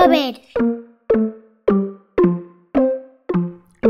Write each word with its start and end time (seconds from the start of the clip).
Edulovers. 0.00 0.40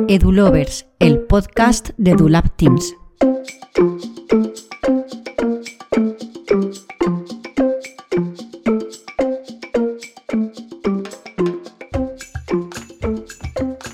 EduLovers, 0.09 0.87
el 0.99 1.21
podcast 1.21 1.90
de 1.99 2.10
EduLab 2.10 2.56
Teams. 2.56 2.97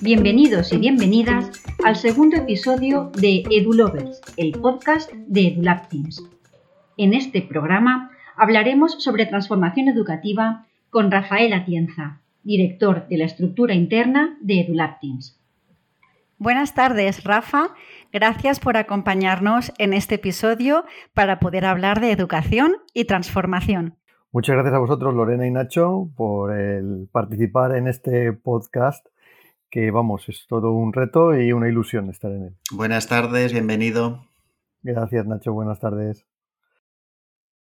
Bienvenidos 0.01 0.73
y 0.73 0.79
bienvenidas 0.79 1.51
al 1.85 1.97
segundo 1.97 2.39
episodio 2.39 3.11
de 3.21 3.45
EduLovers, 3.51 4.23
el 4.39 4.53
podcast 4.53 5.13
de 5.13 5.49
EduLab 5.49 5.91
Teams. 5.91 6.23
En 6.97 7.13
este 7.13 7.43
programa 7.43 8.11
hablaremos 8.37 9.03
sobre 9.03 9.27
transformación 9.27 9.89
educativa 9.89 10.67
con 10.97 11.11
Rafael 11.11 11.53
Atienza, 11.53 12.23
director 12.43 13.07
de 13.09 13.19
la 13.19 13.27
estructura 13.27 13.75
interna 13.75 14.39
de 14.41 14.63
EduLab 14.63 14.99
Teams. 14.99 15.39
Buenas 16.39 16.75
tardes, 16.75 17.23
Rafa. 17.23 17.75
Gracias 18.15 18.61
por 18.61 18.79
acompañarnos 18.79 19.75
en 19.77 19.93
este 19.93 20.15
episodio 20.15 20.87
para 21.13 21.39
poder 21.39 21.67
hablar 21.67 22.01
de 22.01 22.13
educación 22.13 22.77
y 22.95 23.05
transformación. 23.05 23.99
Muchas 24.33 24.55
gracias 24.55 24.73
a 24.73 24.79
vosotros, 24.79 25.13
Lorena 25.13 25.47
y 25.47 25.51
Nacho, 25.51 26.09
por 26.17 26.59
el 26.59 27.11
participar 27.13 27.77
en 27.77 27.89
este 27.89 28.33
podcast 28.33 29.07
que 29.69 29.91
vamos, 29.91 30.27
es 30.31 30.47
todo 30.49 30.73
un 30.73 30.95
reto 30.95 31.39
y 31.39 31.53
una 31.53 31.69
ilusión 31.69 32.09
estar 32.09 32.33
en 32.33 32.43
él. 32.43 32.57
Buenas 32.73 33.07
tardes, 33.07 33.53
bienvenido. 33.53 34.25
Gracias, 34.81 35.27
Nacho, 35.27 35.53
buenas 35.53 35.79
tardes. 35.79 36.27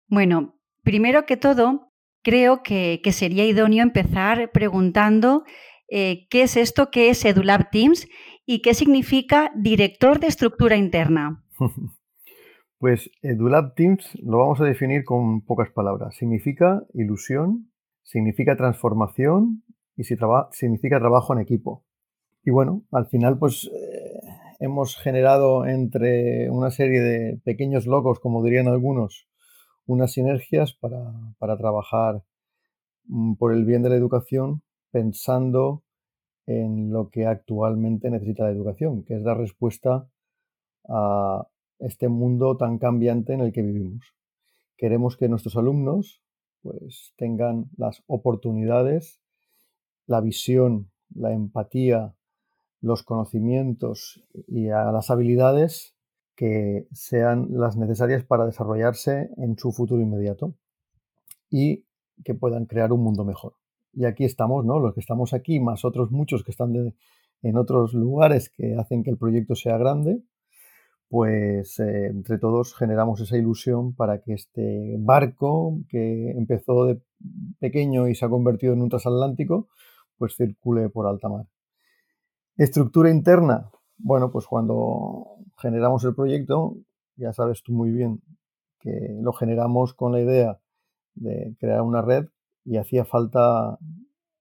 Bueno, 0.08 0.58
primero 0.82 1.24
que 1.24 1.38
todo, 1.38 1.93
creo 2.24 2.62
que, 2.64 3.00
sería 3.12 3.46
idóneo 3.46 3.82
empezar 3.84 4.50
preguntando 4.52 5.44
eh, 5.88 6.26
qué 6.30 6.42
es 6.42 6.56
esto, 6.56 6.90
qué 6.90 7.10
es 7.10 7.24
EduLab 7.24 7.70
Teams 7.70 8.08
y 8.44 8.62
qué 8.62 8.74
significa 8.74 9.52
director 9.54 10.18
de 10.18 10.26
estructura 10.26 10.76
interna. 10.76 11.44
Pues 12.76 13.10
EduLab 13.22 13.74
Teams 13.76 14.04
lo 14.22 14.38
vamos 14.38 14.60
a 14.60 14.64
definir 14.64 15.04
con 15.04 15.40
pocas 15.40 15.70
palabras. 15.70 16.16
Significa 16.16 16.82
ilusión, 16.92 17.70
significa 18.02 18.56
transformación 18.56 19.62
y 19.96 20.04
significa 20.04 20.98
trabajo 20.98 21.32
en 21.32 21.40
equipo. 21.40 21.86
Y 22.42 22.50
bueno, 22.50 22.82
al 22.92 23.06
final 23.06 23.38
pues 23.38 23.70
eh, 23.72 24.20
hemos 24.60 24.96
generado 24.96 25.64
entre 25.64 26.50
una 26.50 26.70
serie 26.70 27.00
de 27.00 27.40
pequeños 27.42 27.86
logos, 27.86 28.20
como 28.20 28.44
dirían 28.44 28.68
algunos, 28.68 29.28
unas 29.86 30.12
sinergias 30.12 30.74
para, 30.74 31.56
trabajar 31.58 32.22
mm, 33.06 33.34
por 33.34 33.52
el 33.52 33.64
bien 33.64 33.82
de 33.82 33.90
la 33.90 33.96
educación 33.96 34.62
pensando 34.90 35.82
en 36.46 36.92
lo 36.92 37.10
que 37.10 37.26
actualmente 37.26 38.10
necesita 38.10 38.44
la 38.44 38.50
educación, 38.50 39.04
que 39.04 39.14
es 39.14 39.24
dar 39.24 39.38
respuesta 39.38 40.08
a 40.88 41.48
este 41.78 42.08
mundo 42.08 42.56
tan 42.56 42.78
cambiante 42.78 43.32
en 43.32 43.40
el 43.40 43.52
que 43.52 43.62
vivimos. 43.62 44.14
Queremos 44.76 45.16
que 45.16 45.28
nuestros 45.28 45.56
alumnos 45.56 46.22
pues, 46.62 47.12
tengan 47.16 47.70
las 47.76 48.02
oportunidades, 48.06 49.20
la 50.06 50.20
visión, 50.20 50.90
la 51.14 51.32
empatía, 51.32 52.14
los 52.80 53.02
conocimientos 53.02 54.22
y 54.46 54.68
a 54.68 54.92
las 54.92 55.10
habilidades 55.10 55.93
que 56.36 56.86
sean 56.92 57.48
las 57.50 57.76
necesarias 57.76 58.24
para 58.24 58.46
desarrollarse 58.46 59.30
en 59.36 59.56
su 59.56 59.72
futuro 59.72 60.02
inmediato 60.02 60.54
y 61.50 61.84
que 62.24 62.34
puedan 62.34 62.66
crear 62.66 62.92
un 62.92 63.02
mundo 63.02 63.24
mejor. 63.24 63.54
Y 63.92 64.04
aquí 64.06 64.24
estamos, 64.24 64.64
¿no? 64.64 64.80
Los 64.80 64.94
que 64.94 65.00
estamos 65.00 65.32
aquí, 65.32 65.60
más 65.60 65.84
otros 65.84 66.10
muchos 66.10 66.42
que 66.42 66.50
están 66.50 66.94
en 67.42 67.56
otros 67.56 67.94
lugares 67.94 68.50
que 68.50 68.74
hacen 68.76 69.02
que 69.02 69.10
el 69.10 69.18
proyecto 69.18 69.54
sea 69.54 69.78
grande, 69.78 70.22
pues 71.08 71.78
eh, 71.78 72.06
entre 72.06 72.38
todos 72.38 72.74
generamos 72.74 73.20
esa 73.20 73.36
ilusión 73.36 73.94
para 73.94 74.20
que 74.20 74.32
este 74.32 74.96
barco 74.98 75.78
que 75.88 76.30
empezó 76.30 76.86
de 76.86 77.00
pequeño 77.60 78.08
y 78.08 78.14
se 78.14 78.24
ha 78.24 78.28
convertido 78.28 78.72
en 78.72 78.82
un 78.82 78.88
transatlántico, 78.88 79.68
pues 80.18 80.34
circule 80.34 80.88
por 80.88 81.06
alta 81.06 81.28
mar. 81.28 81.46
Estructura 82.56 83.10
interna. 83.10 83.70
Bueno, 84.06 84.30
pues 84.30 84.46
cuando 84.46 85.38
generamos 85.56 86.04
el 86.04 86.14
proyecto, 86.14 86.76
ya 87.16 87.32
sabes 87.32 87.62
tú 87.62 87.72
muy 87.72 87.90
bien 87.90 88.20
que 88.78 88.90
lo 89.22 89.32
generamos 89.32 89.94
con 89.94 90.12
la 90.12 90.20
idea 90.20 90.60
de 91.14 91.56
crear 91.58 91.80
una 91.80 92.02
red 92.02 92.26
y 92.66 92.76
hacía 92.76 93.06
falta 93.06 93.78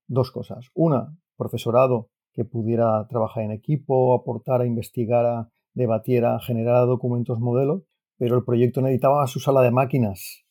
dos 0.08 0.32
cosas. 0.32 0.70
Una, 0.74 1.16
profesorado 1.38 2.10
que 2.34 2.44
pudiera 2.44 3.08
trabajar 3.08 3.46
en 3.46 3.52
equipo, 3.52 4.14
aportara, 4.14 4.66
investigara, 4.66 5.50
debatiera, 5.74 6.42
generara 6.42 6.82
documentos 6.82 7.40
modelo, 7.40 7.86
pero 8.18 8.36
el 8.36 8.44
proyecto 8.44 8.82
necesitaba 8.82 9.26
su 9.28 9.40
sala 9.40 9.62
de 9.62 9.72
máquinas. 9.72 10.44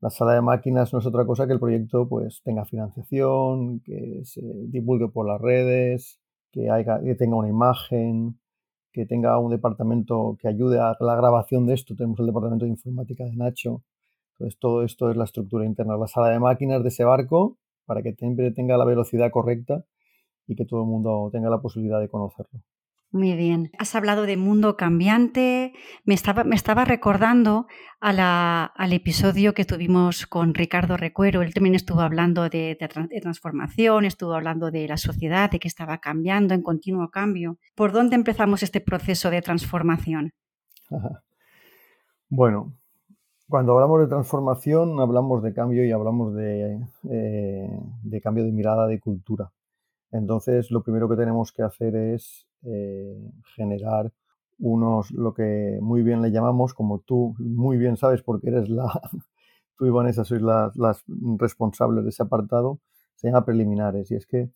La 0.00 0.10
sala 0.10 0.34
de 0.34 0.42
máquinas 0.42 0.92
no 0.92 0.98
es 0.98 1.06
otra 1.06 1.24
cosa 1.24 1.46
que 1.46 1.54
el 1.54 1.60
proyecto 1.60 2.06
pues 2.06 2.42
tenga 2.44 2.66
financiación, 2.66 3.80
que 3.80 4.20
se 4.24 4.42
divulgue 4.66 5.08
por 5.08 5.26
las 5.26 5.40
redes, 5.40 6.20
que, 6.54 7.14
tenga 7.18 7.36
una 7.36 7.48
imagen, 7.48 8.38
que 8.92 9.06
tenga 9.06 9.38
un 9.38 9.50
departamento 9.50 10.36
que 10.40 10.48
ayude 10.48 10.78
a 10.78 10.96
la 11.00 11.16
grabación 11.16 11.66
de 11.66 11.74
esto. 11.74 11.96
Tenemos 11.96 12.20
el 12.20 12.26
departamento 12.26 12.64
de 12.64 12.70
informática 12.70 13.24
de 13.24 13.34
Nacho. 13.36 13.82
Entonces, 14.34 14.58
todo 14.60 14.84
esto 14.84 15.10
es 15.10 15.16
la 15.16 15.24
estructura 15.24 15.64
interna, 15.64 15.96
la 15.96 16.06
sala 16.06 16.28
de 16.28 16.38
máquinas 16.38 16.82
de 16.82 16.88
ese 16.88 17.04
barco 17.04 17.58
para 17.86 18.02
que 18.02 18.14
siempre 18.14 18.50
tenga 18.52 18.76
la 18.76 18.84
velocidad 18.84 19.30
correcta 19.30 19.84
y 20.46 20.56
que 20.56 20.64
todo 20.64 20.80
el 20.82 20.86
mundo 20.86 21.28
tenga 21.32 21.50
la 21.50 21.60
posibilidad 21.60 22.00
de 22.00 22.08
conocerlo. 22.08 22.60
Muy 23.14 23.36
bien. 23.36 23.70
Has 23.78 23.94
hablado 23.94 24.26
de 24.26 24.36
mundo 24.36 24.76
cambiante. 24.76 25.72
Me 26.04 26.14
estaba, 26.14 26.42
me 26.42 26.56
estaba 26.56 26.84
recordando 26.84 27.68
al 28.00 28.92
episodio 28.92 29.54
que 29.54 29.64
tuvimos 29.64 30.26
con 30.26 30.52
Ricardo 30.52 30.96
Recuero. 30.96 31.40
Él 31.40 31.54
también 31.54 31.76
estuvo 31.76 32.00
hablando 32.00 32.48
de, 32.48 32.76
transformación, 33.22 34.04
estuvo 34.04 34.34
hablando 34.34 34.72
de 34.72 34.88
la 34.88 34.96
sociedad, 34.96 35.48
de 35.48 35.60
que 35.60 35.68
estaba 35.68 35.98
cambiando, 35.98 36.54
en 36.54 36.62
continuo 36.62 37.08
cambio. 37.10 37.56
¿Por 37.76 37.92
dónde 37.92 38.16
empezamos 38.16 38.64
este 38.64 38.80
proceso 38.80 39.30
de 39.30 39.42
transformación? 39.42 40.32
Bueno, 42.28 42.72
cuando 43.48 43.74
hablamos 43.74 44.00
de 44.00 44.08
transformación, 44.08 44.98
hablamos 44.98 45.40
de 45.44 45.54
cambio 45.54 45.84
y 45.84 45.92
hablamos 45.92 46.34
eh, 46.36 46.80
de 48.02 48.20
cambio 48.20 48.42
de 48.42 48.50
mirada, 48.50 48.88
de 48.88 48.98
cultura. 48.98 49.52
Entonces, 50.10 50.72
lo 50.72 50.82
primero 50.82 51.08
que 51.08 51.14
tenemos 51.14 51.52
que 51.52 51.62
hacer 51.62 51.94
es 51.94 52.48
eh, 52.64 53.30
generar 53.56 54.12
unos, 54.58 55.10
lo 55.10 55.34
que 55.34 55.78
muy 55.80 56.02
bien 56.02 56.22
le 56.22 56.30
llamamos, 56.30 56.74
como 56.74 57.00
tú 57.00 57.34
muy 57.38 57.76
bien 57.76 57.96
sabes 57.96 58.22
porque 58.22 58.48
eres 58.48 58.68
la, 58.68 58.86
tú 59.76 59.86
y 59.86 59.90
Vanessa 59.90 60.24
sois 60.24 60.42
las, 60.42 61.04
responsables 61.38 62.04
de 62.04 62.10
ese 62.10 62.22
apartado, 62.22 62.80
se 63.16 63.28
llama 63.28 63.44
preliminares. 63.44 64.10
Y 64.10 64.16
es 64.16 64.26
que 64.26 64.50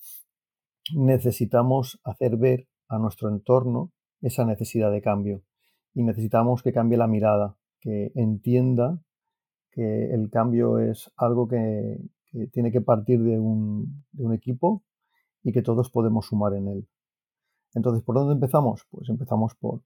necesitamos 0.95 2.01
hacer 2.05 2.37
ver 2.37 2.69
a 2.89 2.99
nuestro 2.99 3.29
entorno 3.29 3.93
esa 4.21 4.45
necesidad 4.45 4.91
de 4.91 5.03
cambio. 5.03 5.43
Y 5.95 6.03
necesitamos 6.03 6.63
que 6.63 6.73
cambie 6.73 6.99
la 6.99 7.07
mirada, 7.07 7.57
que 7.81 8.13
entienda 8.15 9.01
que 9.71 10.13
el 10.13 10.31
cambio 10.31 10.79
es 10.79 11.11
algo 11.17 11.49
que, 11.49 11.99
tiene 12.53 12.71
que 12.71 12.83
partir 12.83 13.23
de 13.23 13.39
un, 13.39 14.05
de 14.13 14.25
un 14.25 14.35
equipo 14.35 14.85
y 15.43 15.53
que 15.53 15.63
todos 15.63 15.91
podemos 15.91 16.27
sumar 16.27 16.55
en 16.55 16.69
él. 16.69 16.89
Entonces, 17.79 18.03
¿por 18.03 18.17
dónde 18.17 18.35
empezamos? 18.35 18.87
Pues 18.91 19.09
empezamos 19.09 19.55
por, 19.55 19.81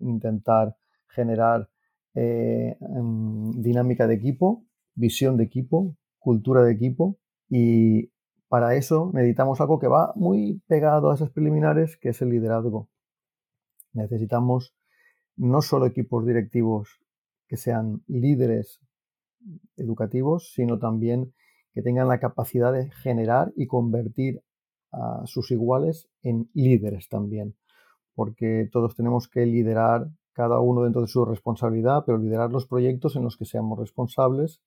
intentar 0.00 0.76
generar 1.08 1.68
eh, 2.14 2.76
em, 2.80 3.50
dinámica 3.60 4.06
de 4.06 4.14
equipo, 4.14 4.64
visión 4.94 5.36
de 5.36 5.44
equipo, 5.44 5.96
cultura 6.18 6.62
de 6.62 6.72
equipo 6.72 7.18
y 7.48 8.10
para 8.48 8.76
eso 8.76 9.10
necesitamos 9.12 9.60
algo 9.60 9.80
que 9.80 9.88
va 9.88 10.12
muy 10.14 10.62
pegado 10.68 11.10
a 11.10 11.14
esas 11.14 11.30
preliminares, 11.30 11.96
que 11.96 12.10
es 12.10 12.22
el 12.22 12.30
liderazgo. 12.30 12.88
Necesitamos 13.92 14.74
no 15.36 15.60
solo 15.60 15.86
equipos 15.86 16.24
directivos 16.24 17.00
que 17.48 17.56
sean 17.56 18.02
líderes 18.06 18.80
educativos, 19.76 20.52
sino 20.54 20.78
también 20.78 21.34
que 21.72 21.82
tengan 21.82 22.06
la 22.06 22.20
capacidad 22.20 22.72
de 22.72 22.90
generar 22.92 23.52
y 23.56 23.66
convertir 23.66 24.42
a 24.94 25.26
sus 25.26 25.50
iguales 25.50 26.08
en 26.22 26.48
líderes 26.54 27.08
también, 27.08 27.54
porque 28.14 28.68
todos 28.70 28.94
tenemos 28.94 29.28
que 29.28 29.46
liderar 29.46 30.08
cada 30.32 30.60
uno 30.60 30.82
dentro 30.82 31.02
de 31.02 31.08
su 31.08 31.24
responsabilidad, 31.24 32.04
pero 32.06 32.18
liderar 32.18 32.50
los 32.50 32.66
proyectos 32.66 33.16
en 33.16 33.24
los 33.24 33.36
que 33.36 33.44
seamos 33.44 33.78
responsables 33.78 34.60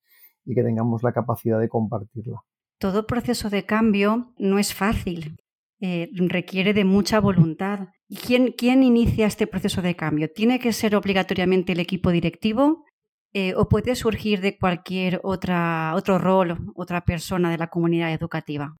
y 0.45 0.55
que 0.55 0.63
tengamos 0.63 1.03
la 1.03 1.11
capacidad 1.11 1.59
de 1.59 1.69
compartirla. 1.69 2.43
Todo 2.79 3.07
proceso 3.07 3.49
de 3.49 3.65
cambio 3.65 4.33
no 4.37 4.59
es 4.59 4.73
fácil, 4.73 5.37
eh, 5.81 6.09
requiere 6.13 6.73
de 6.73 6.85
mucha 6.85 7.19
voluntad. 7.19 7.89
¿Quién, 8.25 8.53
¿Quién 8.57 8.83
inicia 8.83 9.27
este 9.27 9.47
proceso 9.47 9.81
de 9.81 9.95
cambio? 9.95 10.31
¿Tiene 10.31 10.59
que 10.59 10.73
ser 10.73 10.95
obligatoriamente 10.95 11.73
el 11.73 11.79
equipo 11.79 12.11
directivo? 12.11 12.85
eh, 13.33 13.53
o 13.55 13.67
puede 13.67 13.95
surgir 13.95 14.41
de 14.41 14.57
cualquier 14.57 15.19
otra, 15.23 15.93
otro 15.95 16.17
rol, 16.17 16.57
otra 16.75 17.01
persona 17.01 17.51
de 17.51 17.57
la 17.57 17.67
comunidad 17.67 18.11
educativa? 18.13 18.75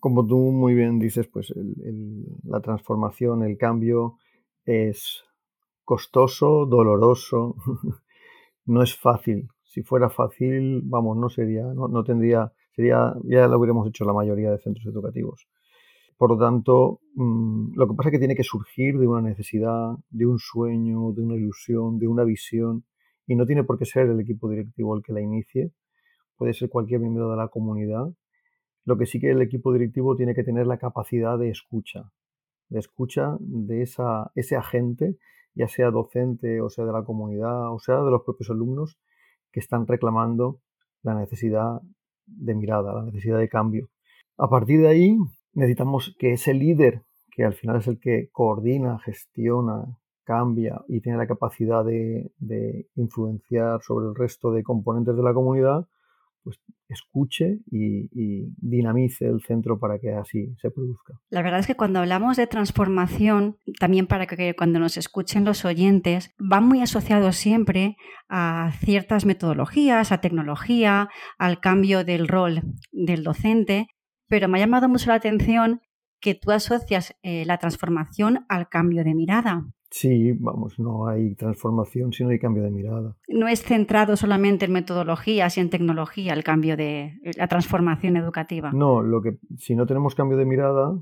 Como 0.00 0.26
tú 0.26 0.36
muy 0.36 0.74
bien 0.74 0.98
dices, 0.98 1.26
pues 1.28 1.52
la 2.44 2.60
transformación, 2.60 3.42
el 3.42 3.56
cambio 3.56 4.18
es 4.64 5.24
costoso, 5.84 6.66
doloroso, 6.66 7.56
no 8.66 8.82
es 8.82 8.94
fácil. 8.94 9.48
Si 9.64 9.82
fuera 9.82 10.10
fácil, 10.10 10.82
vamos, 10.84 11.16
no 11.16 11.28
sería, 11.28 11.62
no, 11.62 11.88
no 11.88 12.04
tendría, 12.04 12.52
sería, 12.74 13.14
ya 13.24 13.48
lo 13.48 13.58
hubiéramos 13.58 13.88
hecho 13.88 14.04
la 14.04 14.12
mayoría 14.12 14.50
de 14.50 14.58
centros 14.58 14.86
educativos. 14.86 15.48
Por 16.18 16.30
lo 16.30 16.38
tanto, 16.38 17.00
mm, 17.14 17.74
lo 17.76 17.88
que 17.88 17.94
pasa 17.94 18.08
es 18.08 18.12
que 18.12 18.18
tiene 18.18 18.34
que 18.34 18.42
surgir 18.42 18.98
de 18.98 19.06
una 19.06 19.22
necesidad, 19.22 19.96
de 20.10 20.26
un 20.26 20.38
sueño, 20.38 21.12
de 21.12 21.22
una 21.22 21.36
ilusión, 21.36 21.98
de 21.98 22.08
una 22.08 22.24
visión, 22.24 22.84
y 23.26 23.36
no 23.36 23.46
tiene 23.46 23.62
por 23.62 23.78
qué 23.78 23.84
ser 23.84 24.08
el 24.08 24.20
equipo 24.20 24.50
directivo 24.50 24.96
el 24.96 25.02
que 25.02 25.12
la 25.12 25.20
inicie, 25.20 25.70
puede 26.36 26.54
ser 26.54 26.70
cualquier 26.70 27.00
miembro 27.00 27.30
de 27.30 27.36
la 27.36 27.48
comunidad. 27.48 28.08
Lo 28.88 28.96
que 28.96 29.04
sí 29.04 29.20
que 29.20 29.32
el 29.32 29.42
equipo 29.42 29.70
directivo 29.70 30.16
tiene 30.16 30.34
que 30.34 30.42
tener 30.42 30.66
la 30.66 30.78
capacidad 30.78 31.38
de 31.38 31.50
escucha, 31.50 32.10
de 32.70 32.78
escucha 32.78 33.36
de 33.38 33.82
esa, 33.82 34.32
ese 34.34 34.56
agente, 34.56 35.18
ya 35.54 35.68
sea 35.68 35.90
docente 35.90 36.62
o 36.62 36.70
sea 36.70 36.86
de 36.86 36.92
la 36.92 37.04
comunidad 37.04 37.70
o 37.70 37.78
sea 37.78 37.96
de 37.96 38.10
los 38.10 38.22
propios 38.22 38.48
alumnos, 38.48 38.98
que 39.52 39.60
están 39.60 39.86
reclamando 39.86 40.62
la 41.02 41.14
necesidad 41.14 41.82
de 42.24 42.54
mirada, 42.54 42.94
la 42.94 43.04
necesidad 43.04 43.38
de 43.38 43.50
cambio. 43.50 43.90
A 44.38 44.48
partir 44.48 44.80
de 44.80 44.88
ahí, 44.88 45.18
necesitamos 45.52 46.16
que 46.18 46.32
ese 46.32 46.54
líder, 46.54 47.02
que 47.30 47.44
al 47.44 47.52
final 47.52 47.76
es 47.76 47.88
el 47.88 48.00
que 48.00 48.30
coordina, 48.32 48.98
gestiona, 49.00 49.98
cambia 50.24 50.82
y 50.88 51.02
tiene 51.02 51.18
la 51.18 51.26
capacidad 51.26 51.84
de, 51.84 52.32
influenciar 52.96 53.82
sobre 53.82 54.06
el 54.06 54.14
resto 54.14 54.50
de 54.50 54.62
componentes 54.62 55.14
de 55.14 55.22
la 55.22 55.34
comunidad, 55.34 55.86
pues 56.42 56.58
escuche 56.88 57.58
y, 57.70 58.08
dinamice 58.56 59.26
el 59.26 59.40
centro 59.42 59.78
para 59.78 59.98
que 59.98 60.12
así 60.12 60.54
se 60.60 60.70
produzca. 60.70 61.14
La 61.30 61.42
verdad 61.42 61.60
es 61.60 61.66
que 61.66 61.76
cuando 61.76 61.98
hablamos 61.98 62.36
de 62.36 62.46
transformación, 62.46 63.58
también 63.78 64.06
para 64.06 64.26
que 64.26 64.54
cuando 64.54 64.78
nos 64.78 64.96
escuchen 64.96 65.44
los 65.44 65.64
oyentes, 65.64 66.34
van 66.38 66.66
muy 66.66 66.80
asociados 66.80 67.36
siempre 67.36 67.96
a 68.28 68.72
ciertas 68.80 69.26
metodologías, 69.26 70.12
a 70.12 70.20
tecnología, 70.20 71.08
al 71.38 71.60
cambio 71.60 72.04
del 72.04 72.28
rol 72.28 72.62
del 72.92 73.22
docente, 73.22 73.86
pero 74.28 74.48
me 74.48 74.58
ha 74.58 74.60
llamado 74.62 74.88
mucho 74.88 75.08
la 75.08 75.16
atención 75.16 75.80
que 76.20 76.34
tú 76.34 76.50
asocias 76.50 77.16
eh, 77.22 77.44
la 77.46 77.58
transformación 77.58 78.44
al 78.48 78.68
cambio 78.68 79.04
de 79.04 79.14
mirada. 79.14 79.66
Sí, 79.90 80.32
vamos, 80.32 80.78
no 80.78 81.08
hay 81.08 81.34
transformación 81.34 82.12
si 82.12 82.22
no 82.22 82.30
hay 82.30 82.38
cambio 82.38 82.62
de 82.62 82.70
mirada. 82.70 83.16
No 83.26 83.48
es 83.48 83.62
centrado 83.62 84.16
solamente 84.16 84.66
en 84.66 84.72
metodologías 84.72 85.56
y 85.56 85.60
en 85.60 85.70
tecnología 85.70 86.34
el 86.34 86.44
cambio 86.44 86.76
de 86.76 87.14
la 87.36 87.48
transformación 87.48 88.16
educativa. 88.16 88.70
No, 88.72 89.02
lo 89.02 89.22
que 89.22 89.38
si 89.56 89.74
no 89.74 89.86
tenemos 89.86 90.14
cambio 90.14 90.36
de 90.36 90.44
mirada, 90.44 90.94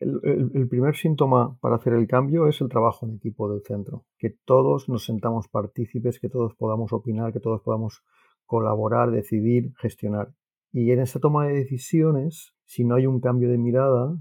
el, 0.00 0.68
primer 0.68 0.96
síntoma 0.96 1.58
para 1.60 1.76
hacer 1.76 1.94
el 1.94 2.06
cambio 2.06 2.46
es 2.46 2.60
el 2.60 2.68
trabajo 2.68 3.06
en 3.06 3.16
equipo 3.16 3.50
del 3.50 3.62
centro. 3.62 4.04
Que 4.16 4.30
todos 4.30 4.88
nos 4.88 5.04
sentamos 5.04 5.48
partícipes, 5.48 6.20
que 6.20 6.28
todos 6.28 6.54
podamos 6.54 6.92
opinar, 6.92 7.32
que 7.32 7.40
todos 7.40 7.62
podamos 7.62 8.04
colaborar, 8.46 9.10
decidir, 9.10 9.72
gestionar. 9.78 10.32
Y 10.72 10.90
en 10.92 11.00
esa 11.00 11.20
toma 11.20 11.46
de 11.46 11.54
decisiones, 11.54 12.52
si 12.64 12.84
no 12.84 12.94
hay 12.96 13.06
un 13.06 13.20
cambio 13.20 13.48
de 13.48 13.58
mirada 13.58 14.16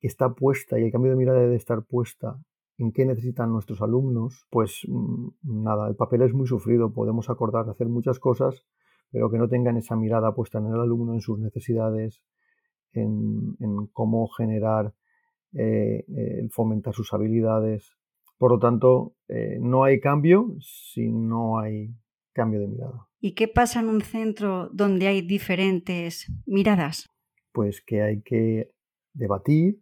que 0.00 0.08
está 0.08 0.34
puesta, 0.34 0.78
y 0.78 0.84
el 0.84 0.92
cambio 0.92 1.12
de 1.12 1.16
mirada 1.16 1.40
debe 1.40 1.56
estar 1.56 1.84
puesta 1.84 2.40
en 2.78 2.92
qué 2.92 3.06
necesitan 3.06 3.52
nuestros 3.52 3.80
alumnos, 3.82 4.46
pues 4.50 4.82
mm, 4.88 5.28
nada, 5.42 5.88
el 5.88 5.94
papel 5.94 6.22
es 6.22 6.34
muy 6.34 6.46
sufrido, 6.46 6.92
podemos 6.92 7.30
acordar 7.30 7.68
hacer 7.68 7.88
muchas 7.88 8.18
cosas, 8.18 8.66
pero 9.10 9.30
que 9.30 9.38
no 9.38 9.48
tengan 9.48 9.76
esa 9.76 9.94
mirada 9.94 10.34
puesta 10.34 10.58
en 10.58 10.66
el 10.66 10.80
alumno, 10.80 11.12
en 11.12 11.20
sus 11.20 11.38
necesidades, 11.38 12.24
en, 12.92 13.56
cómo 13.92 14.26
generar, 14.28 14.94
eh, 15.52 16.04
fomentar 16.50 16.94
sus 16.94 17.12
habilidades. 17.12 17.96
Por 18.38 18.52
lo 18.52 18.58
tanto, 18.58 19.14
eh, 19.28 19.58
no 19.60 19.84
hay 19.84 20.00
cambio 20.00 20.56
si 20.60 21.12
no 21.12 21.58
hay 21.58 21.94
cambio 22.32 22.60
de 22.60 22.68
mirada. 22.68 23.11
¿Y 23.24 23.36
qué 23.36 23.46
pasa 23.46 23.78
en 23.78 23.88
un 23.88 24.00
centro 24.00 24.68
donde 24.72 25.06
hay 25.06 25.22
diferentes 25.22 26.26
miradas? 26.44 27.08
Pues 27.52 27.80
que 27.80 28.02
hay 28.02 28.20
que 28.22 28.72
debatir, 29.14 29.78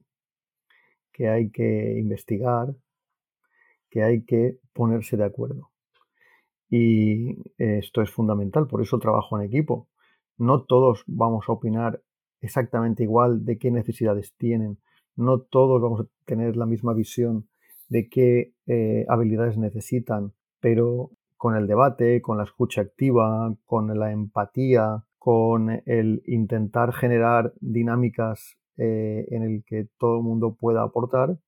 que 1.10 1.30
hay 1.30 1.50
que 1.50 1.98
investigar, 1.98 2.76
que 3.88 4.02
hay 4.02 4.24
que 4.24 4.58
ponerse 4.74 5.16
de 5.16 5.24
acuerdo. 5.24 5.70
Y 6.68 7.38
esto 7.56 8.02
es 8.02 8.10
fundamental, 8.10 8.66
por 8.66 8.82
eso 8.82 8.98
trabajo 8.98 9.38
en 9.38 9.46
equipo. 9.46 9.88
No 10.36 10.64
todos 10.64 11.02
vamos 11.06 11.48
a 11.48 11.52
opinar 11.52 12.02
exactamente 12.42 13.04
igual 13.04 13.46
de 13.46 13.56
qué 13.56 13.70
necesidades 13.70 14.34
tienen, 14.36 14.76
no 15.16 15.40
todos 15.40 15.80
vamos 15.80 16.00
a 16.02 16.06
tener 16.26 16.56
la 16.56 16.66
misma 16.66 16.92
visión 16.92 17.48
de 17.88 18.06
qué 18.10 18.52
eh, 18.66 19.06
habilidades 19.08 19.56
necesitan, 19.56 20.34
pero 20.60 21.10
con 21.40 21.56
el 21.56 21.66
debate, 21.66 22.20
con 22.20 22.36
la 22.36 22.44
escucha 22.44 22.82
activa, 22.82 23.56
con 23.64 23.98
la 23.98 24.12
empatía, 24.12 25.04
con 25.16 25.70
el 25.86 26.22
intentar 26.26 26.92
generar 26.92 27.54
dinámicas 27.60 28.58
eh, 28.76 29.24
en 29.30 29.44
el 29.44 29.64
que 29.64 29.88
todo 29.96 30.18
el 30.18 30.22
mundo 30.22 30.58
pueda 30.60 30.82
aportar, 30.82 31.38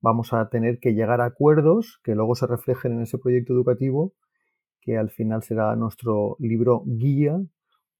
vamos 0.00 0.32
a 0.32 0.48
tener 0.50 0.78
que 0.78 0.94
llegar 0.94 1.20
a 1.20 1.24
acuerdos 1.24 1.98
que 2.04 2.14
luego 2.14 2.36
se 2.36 2.46
reflejen 2.46 2.92
en 2.92 3.00
ese 3.00 3.18
proyecto 3.18 3.52
educativo, 3.52 4.14
que 4.82 4.96
al 4.96 5.10
final 5.10 5.42
será 5.42 5.74
nuestro 5.74 6.36
libro 6.38 6.84
guía 6.86 7.36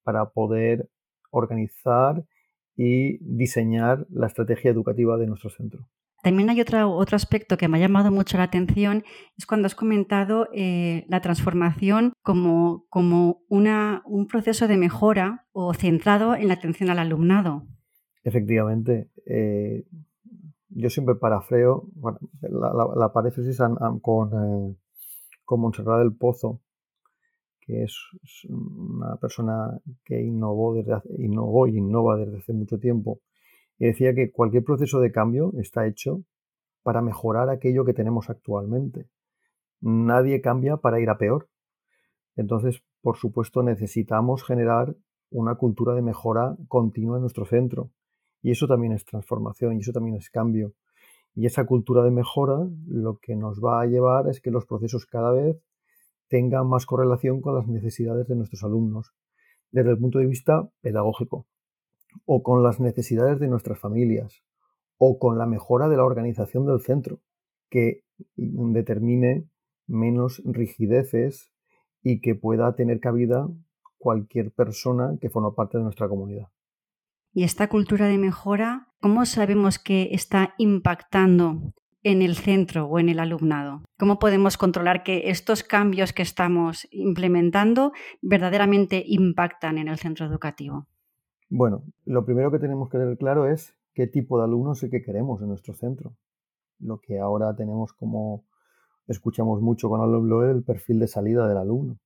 para 0.05 0.27
poder 0.31 0.89
organizar 1.33 2.23
y 2.77 3.19
diseñar 3.25 4.07
la 4.09 4.29
estrategia 4.29 4.71
educativa 4.71 5.19
de 5.19 5.27
nuestro 5.27 5.51
centro. 5.51 5.89
También 6.23 6.51
hay 6.51 6.61
otro, 6.61 6.91
otro 6.93 7.17
aspecto 7.17 7.57
que 7.57 7.69
me 7.69 7.79
ha 7.79 7.81
llamado 7.81 8.11
mucho 8.11 8.37
la 8.37 8.45
atención, 8.45 9.05
es 9.39 9.47
cuando 9.47 9.67
has 9.67 9.75
comentado 9.75 10.49
eh, 10.53 11.05
la 11.09 11.21
transformación 11.21 12.13
como, 12.23 12.85
como 12.91 13.43
una, 13.49 14.03
un 14.05 14.27
proceso 14.27 14.69
de 14.69 14.77
mejora 14.77 15.47
o 15.53 15.73
centrado 15.73 16.35
en 16.35 16.49
la 16.49 16.55
atención 16.55 16.91
al 16.91 16.99
alumnado. 16.99 17.67
Efectivamente, 18.23 19.11
eh, 19.25 19.87
yo 20.69 20.91
siempre 20.91 21.15
parafreo 21.15 21.89
la, 22.43 22.89
la, 22.97 23.13
paréntesis 23.13 23.59
con, 24.03 24.29
eh, 24.29 24.77
con 25.45 25.61
Montserrat 25.61 26.01
del 26.01 26.15
Pozo, 26.15 26.61
que 27.61 27.85
es 27.85 27.97
una 28.49 29.17
persona 29.17 29.81
que 30.05 30.21
innovó, 30.23 30.75
desde 30.75 31.01
innovó 31.19 31.67
y 31.67 31.79
innova 31.79 32.17
desde 32.17 32.39
hace 32.39 32.53
mucho 32.53 32.79
tiempo 32.79 33.21
y 33.81 33.87
decía 33.87 34.15
que 34.15 34.31
cualquier 34.31 34.63
proceso 34.63 35.01
de 35.01 35.11
cambio 35.11 35.53
está 35.59 35.87
hecho 35.87 36.23
para 36.83 37.01
mejorar 37.01 37.49
aquello 37.49 37.87
que 37.87 37.95
tenemos 37.95 38.29
actualmente. 38.29 39.09
Nadie 39.81 40.43
cambia 40.43 40.77
para 40.77 41.01
ir 41.01 41.09
a 41.09 41.17
peor. 41.17 41.49
Entonces, 42.37 42.85
por 43.01 43.17
supuesto, 43.17 43.63
necesitamos 43.63 44.45
generar 44.45 44.95
una 45.31 45.55
cultura 45.55 45.95
de 45.95 46.03
mejora 46.03 46.57
continua 46.69 47.17
en 47.17 47.23
nuestro 47.23 47.47
centro. 47.47 47.91
Y 48.43 48.51
eso 48.51 48.67
también 48.69 48.93
es 48.93 49.07
transformación 49.07 49.77
y 49.77 49.81
eso 49.81 49.93
también 49.93 50.17
es 50.17 50.29
cambio. 50.29 50.75
Y 51.35 51.47
esa 51.47 51.65
cultura 51.65 52.03
de 52.03 52.11
mejora 52.11 52.59
lo 52.87 53.17
que 53.17 53.35
nos 53.35 53.61
va 53.65 53.81
a 53.81 53.87
llevar 53.87 54.29
es 54.29 54.43
que 54.43 54.51
los 54.51 54.67
procesos 54.67 55.07
cada 55.07 55.33
vez 55.33 55.57
tengan 56.29 56.69
más 56.69 56.85
correlación 56.85 57.41
con 57.41 57.55
las 57.55 57.67
necesidades 57.67 58.29
de 58.29 58.37
nuestros 58.37 58.63
alumnos 58.63 59.15
desde 59.71 59.91
el 59.91 59.99
punto 59.99 60.19
de 60.19 60.27
vista 60.27 60.69
pedagógico 60.83 61.47
o 62.25 62.43
con 62.43 62.63
las 62.63 62.81
necesidades 62.81 63.39
de 63.41 63.49
nuestras 63.49 63.79
familias, 63.79 64.43
o 64.99 65.19
con 65.19 65.39
la 65.39 65.47
mejora 65.47 65.89
de 65.89 65.97
la 65.97 66.05
organización 66.05 66.67
del 66.67 66.81
centro, 66.81 67.21
que 67.69 68.05
determine 68.37 69.49
menos 69.87 70.43
rigideces 70.45 71.53
y 72.03 72.21
que 72.21 72.35
pueda 72.35 72.75
tener 72.75 73.01
cabida 73.01 73.49
cualquier 73.99 74.51
persona 74.53 75.17
que 75.21 75.31
forma 75.31 75.55
parte 75.55 75.79
de 75.79 75.85
nuestra 75.85 76.09
comunidad. 76.09 76.49
Y 77.33 77.45
esta 77.45 77.69
cultura 77.69 78.09
de 78.09 78.19
mejora, 78.19 78.89
¿cómo 79.01 79.25
sabemos 79.25 79.79
que 79.79 80.09
está 80.13 80.55
impactando 80.59 81.75
en 82.03 82.23
el 82.23 82.37
centro 82.37 82.87
o 82.87 82.99
en 82.99 83.09
el 83.09 83.21
alumnado? 83.21 83.83
¿Cómo 83.99 84.19
podemos 84.19 84.57
controlar 84.57 85.03
que 85.03 85.31
estos 85.31 85.63
cambios 85.63 86.13
que 86.13 86.23
estamos 86.23 86.89
implementando 86.91 87.93
verdaderamente 88.21 89.05
impactan 89.07 89.79
en 89.79 89.89
el 89.89 89.99
centro 89.99 90.27
educativo? 90.27 90.89
Bueno, 91.53 91.83
lo 92.05 92.25
primero 92.25 92.53
que 92.53 92.61
tenemos 92.61 92.89
que 92.89 92.99
tener 92.99 93.19
claro 93.19 93.45
es 93.45 93.75
qué 93.93 94.07
tipo 94.07 94.39
de 94.39 94.45
alumno 94.45 94.73
es 94.73 94.83
el 94.85 94.91
que 94.91 95.03
queremos 95.03 95.43
en 95.43 95.49
nuestro 95.49 95.75
centro. 95.75 96.15
Lo 96.79 97.01
que 97.01 97.19
ahora 97.19 97.57
tenemos 97.57 97.93
como 97.93 98.45
escuchamos 99.09 99.61
mucho 99.61 99.89
con 99.89 100.01
alumno 100.01 100.45
es 100.45 100.55
el 100.55 100.63
perfil 100.63 101.01
de 101.01 101.09
salida 101.09 101.49
del 101.49 101.57
alumno. 101.57 101.99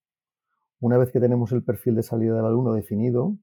Una 0.81 0.97
vez 0.97 1.13
que 1.13 1.21
tenemos 1.21 1.53
el 1.53 1.63
perfil 1.63 1.95
de 1.97 2.03
salida 2.03 2.35
del 2.35 2.47
alumno 2.47 2.73
definido, 2.73 3.37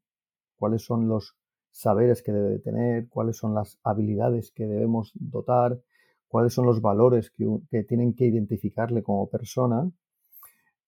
cuáles 0.56 0.84
son 0.84 1.08
los 1.08 1.38
saberes 1.70 2.24
que 2.24 2.32
debe 2.32 2.50
de 2.50 2.60
tener, 2.60 3.08
cuáles 3.08 3.38
son 3.38 3.54
las 3.54 3.80
habilidades 3.84 4.52
que 4.52 4.66
debemos 4.66 5.12
dotar, 5.14 5.80
cuáles 6.28 6.52
son 6.52 6.66
los 6.66 6.82
valores 6.82 7.30
que, 7.30 7.46
que 7.70 7.84
tienen 7.84 8.16
que 8.16 8.26
identificarle 8.26 9.04
como 9.04 9.30
persona, 9.30 9.92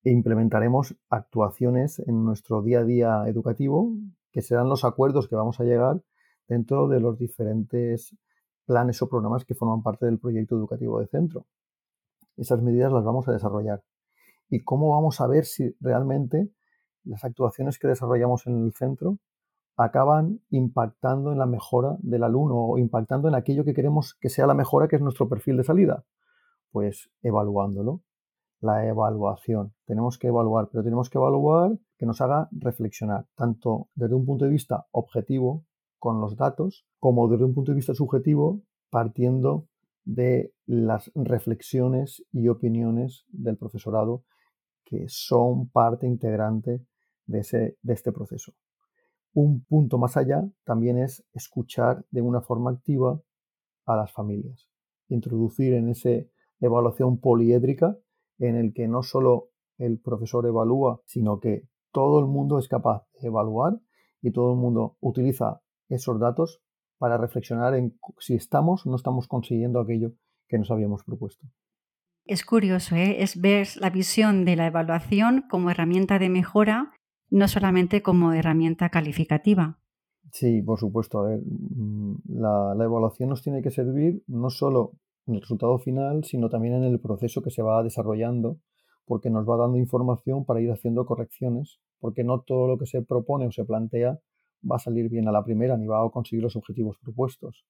e 0.03 0.10
implementaremos 0.10 0.96
actuaciones 1.12 2.00
en 2.00 2.25
nuestro 2.25 2.63
día 2.63 2.79
a 2.79 2.84
día 2.84 3.24
educativo, 3.27 3.93
que 4.34 4.42
serán 4.42 4.68
los 4.68 4.84
acuerdos 4.84 5.30
que 5.30 5.36
vamos 5.36 5.60
a 5.60 5.63
llegar 5.63 6.02
dentro 6.48 6.88
de 6.90 7.00
los 7.00 7.18
diferentes 7.18 8.18
planes 8.66 9.02
o 9.02 9.08
programas 9.08 9.46
que 9.46 9.56
forman 9.56 9.84
parte 9.84 10.06
del 10.06 10.20
proyecto 10.20 10.56
educativo 10.56 11.00
de 11.00 11.08
centro. 11.08 11.46
Esas 12.36 12.62
medidas 12.62 12.92
las 12.92 13.04
vamos 13.04 13.28
a 13.28 13.32
desarrollar. 13.32 13.84
¿Y 14.50 14.63
cómo 14.63 14.90
vamos 14.90 15.22
a 15.22 15.28
ver 15.28 15.46
si 15.46 15.75
realmente 15.80 16.50
las 17.04 17.24
actuaciones 17.24 17.78
que 17.78 17.88
desarrollamos 17.88 18.48
en 18.48 18.66
el 18.66 18.74
centro 18.74 19.20
acaban 19.78 20.42
impactando 20.50 21.32
en 21.32 21.40
la 21.40 21.46
mejora 21.46 21.98
del 22.00 22.24
alumno 22.24 22.56
o 22.56 22.78
impactando 22.78 23.28
en 23.28 23.36
aquello 23.36 23.63
que 23.63 23.74
queremos 23.74 24.16
que 24.20 24.30
sea 24.30 24.48
la 24.48 24.54
mejora, 24.54 24.88
que 24.88 24.96
es 24.96 25.02
nuestro 25.02 25.30
perfil 25.30 25.58
de 25.58 25.63
salida? 25.63 26.06
Pues 26.72 27.12
evaluándolo. 27.22 28.02
La 28.63 28.88
evaluación. 28.88 29.74
Tenemos 29.86 30.17
que 30.17 30.27
evaluar, 30.27 30.70
pero 30.72 30.86
tenemos 30.86 31.10
que 31.10 31.17
evaluar 31.17 31.77
que 31.98 32.05
nos 32.05 32.22
haga 32.22 32.48
reflexionar, 32.53 33.25
tanto 33.36 33.89
desde 33.93 34.15
un 34.15 34.25
punto 34.25 34.46
de 34.46 34.51
vista 34.51 34.88
objetivo, 34.91 35.65
con 36.00 36.22
los 36.22 36.38
datos, 36.38 36.86
como 36.98 37.27
desde 37.27 37.43
un 37.43 37.53
punto 37.53 37.74
de 37.74 37.75
vista 37.75 37.93
subjetivo, 37.93 38.62
partiendo 38.89 39.67
de 40.05 40.53
las 40.65 41.12
reflexiones 41.13 42.24
y 42.32 42.48
opiniones 42.48 43.25
del 43.27 43.58
profesorado 43.58 44.24
que 44.86 45.10
son 45.10 45.67
parte 45.67 46.08
integrante 46.08 46.86
de, 47.25 47.39
ese, 47.39 47.77
de 47.82 47.93
este 47.93 48.13
proceso. 48.13 48.53
Un 49.34 49.65
punto 49.65 49.98
más 49.98 50.15
allá 50.15 50.41
también 50.63 51.00
es 51.00 51.25
escuchar 51.34 52.05
de 52.12 52.22
una 52.22 52.39
forma 52.39 52.72
activa 52.72 53.20
a 53.86 53.98
las 53.98 54.13
familias, 54.13 54.70
introducir 55.10 55.74
en 55.74 55.89
esa 55.89 56.12
evaluación 56.62 57.17
poliédrica 57.17 57.98
en 58.40 58.56
el 58.56 58.74
que 58.74 58.88
no 58.88 59.04
solo 59.04 59.50
el 59.78 60.00
profesor 60.00 60.46
evalúa, 60.46 61.02
sino 61.06 61.40
que 61.40 61.68
todo 61.92 62.20
el 62.20 62.25
mundo 62.25 62.60
es 62.60 62.68
capaz 62.68 63.06
de 63.22 63.28
evaluar 63.28 63.80
y 64.22 64.32
todo 64.32 64.54
el 64.54 64.60
mundo 64.60 64.98
utiliza 65.00 65.62
esos 65.90 66.20
datos 66.20 66.62
para 66.98 67.18
reflexionar 67.18 67.75
en 67.75 67.98
si 68.20 68.36
estamos 68.36 68.86
o 68.86 68.90
no 68.90 68.96
estamos 68.96 69.28
consiguiendo 69.28 69.80
aquello 69.80 70.13
que 70.48 70.58
nos 70.58 70.72
habíamos 70.72 71.04
propuesto. 71.04 71.46
Es 72.25 72.46
curioso, 72.46 72.96
¿eh? 72.96 73.22
es 73.22 73.40
ver 73.40 73.68
la 73.80 73.90
visión 73.90 74.46
de 74.46 74.56
la 74.56 74.68
evaluación 74.68 75.44
como 75.50 75.70
herramienta 75.70 76.20
de 76.20 76.30
mejora, 76.30 76.94
no 77.30 77.48
solamente 77.48 78.02
como 78.02 78.32
herramienta 78.32 78.90
calificativa. 78.90 79.80
Sí, 80.32 80.62
por 80.62 80.80
supuesto. 80.80 81.20
A 81.20 81.30
ver, 81.30 81.42
mm, 81.46 82.16
la, 82.30 82.74
la 82.75 82.84
evaluación 82.86 83.30
nos 83.30 83.42
tiene 83.42 83.62
que 83.62 83.72
servir 83.72 84.24
no 84.28 84.50
solo 84.50 84.94
en 85.25 85.36
el 85.36 85.42
resultado 85.42 85.77
final, 85.80 86.24
sino 86.24 86.50
también 86.50 86.75
en 86.75 86.84
el 86.84 87.00
proceso 87.00 87.42
que 87.42 87.51
se 87.51 87.62
va 87.62 87.84
desarrollando, 87.84 88.58
porque 89.06 89.30
nos 89.30 89.48
va 89.48 89.58
dando 89.58 89.77
información 89.77 90.46
para 90.46 90.62
ir 90.62 90.72
haciendo 90.72 91.06
correcciones, 91.06 91.80
porque 92.00 92.24
no 92.24 92.42
todo 92.42 92.68
lo 92.68 92.77
que 92.77 92.86
se 92.86 93.01
propone 93.01 93.48
o 93.48 93.51
se 93.51 93.65
plantea 93.65 94.20
va 94.70 94.77
a 94.77 94.80
salir 94.80 95.10
bien 95.10 95.27
a 95.27 95.32
la 95.32 95.44
primera 95.44 95.77
ni 95.77 95.88
va 95.88 96.06
a 96.06 96.10
conseguir 96.10 96.44
los 96.44 96.56
objetivos 96.56 96.98
propuestos. 97.01 97.65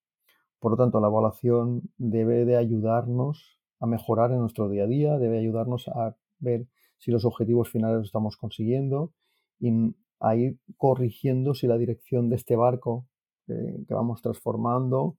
Por 0.60 0.72
lo 0.72 0.78
tanto, 0.78 1.00
la 1.00 1.08
evaluación 1.08 1.82
debe 1.98 2.46
de 2.46 2.56
ayudarnos 2.56 3.60
a 3.80 3.86
mejorar 3.86 4.32
en 4.32 4.40
nuestro 4.40 4.70
día 4.70 4.84
a 4.84 4.88
día, 4.88 5.18
debe 5.18 5.40
ayudarnos 5.40 5.88
a 5.90 6.16
ver 6.40 6.68
si 6.98 7.12
los 7.12 7.26
objetivos 7.26 7.70
finales 7.70 7.98
los 7.98 8.06
estamos 8.06 8.38
consiguiendo 8.38 9.12
y 9.60 9.72
a 10.20 10.36
ir 10.36 10.58
corrigiendo 10.78 11.54
si 11.54 11.68
la 11.68 11.78
dirección 11.78 12.30
de 12.30 12.38
este 12.38 12.56
barco 12.56 13.08
eh, 13.48 13.84
que 13.86 13.94
vamos 13.94 14.22
transformando 14.22 15.18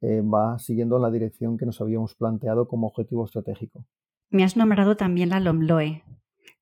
eh, 0.00 0.22
va 0.22 0.58
siguiendo 0.58 0.98
la 0.98 1.10
dirección 1.10 1.56
que 1.56 1.66
nos 1.66 1.80
habíamos 1.80 2.14
planteado 2.14 2.68
como 2.68 2.86
objetivo 2.86 3.24
estratégico. 3.24 3.84
Me 4.30 4.44
has 4.44 4.56
nombrado 4.56 4.96
también 4.96 5.30
la 5.30 5.40
LOMLOE, 5.40 6.04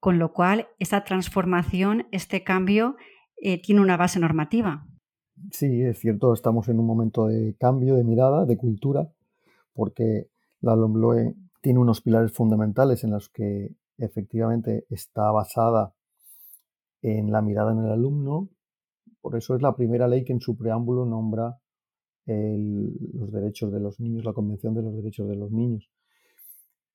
con 0.00 0.18
lo 0.18 0.32
cual 0.32 0.68
esa 0.78 1.04
transformación, 1.04 2.06
este 2.12 2.44
cambio, 2.44 2.96
eh, 3.36 3.60
tiene 3.60 3.80
una 3.80 3.96
base 3.96 4.18
normativa. 4.18 4.86
Sí, 5.50 5.82
es 5.82 5.98
cierto, 5.98 6.32
estamos 6.32 6.68
en 6.68 6.78
un 6.78 6.86
momento 6.86 7.26
de 7.26 7.54
cambio 7.58 7.96
de 7.96 8.04
mirada, 8.04 8.46
de 8.46 8.56
cultura, 8.56 9.10
porque 9.74 10.28
la 10.60 10.74
LOMLOE 10.74 11.34
tiene 11.60 11.78
unos 11.78 12.00
pilares 12.00 12.32
fundamentales 12.32 13.04
en 13.04 13.10
los 13.10 13.28
que 13.28 13.74
efectivamente 13.98 14.86
está 14.88 15.30
basada 15.30 15.92
en 17.02 17.30
la 17.30 17.42
mirada 17.42 17.72
en 17.72 17.78
el 17.80 17.90
alumno. 17.90 18.48
Por 19.20 19.36
eso 19.36 19.54
es 19.54 19.62
la 19.62 19.74
primera 19.74 20.08
ley 20.08 20.24
que 20.24 20.32
en 20.32 20.40
su 20.40 20.56
preámbulo 20.56 21.04
nombra 21.04 21.58
los 22.26 23.32
derechos 23.32 23.72
de 23.72 23.80
los 23.80 24.00
niños, 24.00 24.24
la 24.24 24.32
Convención 24.32 24.74
de 24.74 24.82
los 24.82 24.96
Derechos 24.96 25.28
de 25.28 25.36
los 25.36 25.52
Niños. 25.52 25.88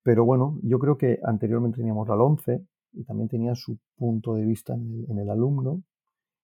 Pero 0.03 0.25
bueno, 0.25 0.59
yo 0.63 0.79
creo 0.79 0.97
que 0.97 1.19
anteriormente 1.23 1.77
teníamos 1.77 2.07
la 2.07 2.15
11 2.15 2.65
y 2.93 3.03
también 3.03 3.29
tenía 3.29 3.55
su 3.55 3.77
punto 3.95 4.35
de 4.35 4.45
vista 4.45 4.73
en 4.73 5.17
el 5.17 5.29
alumno 5.29 5.83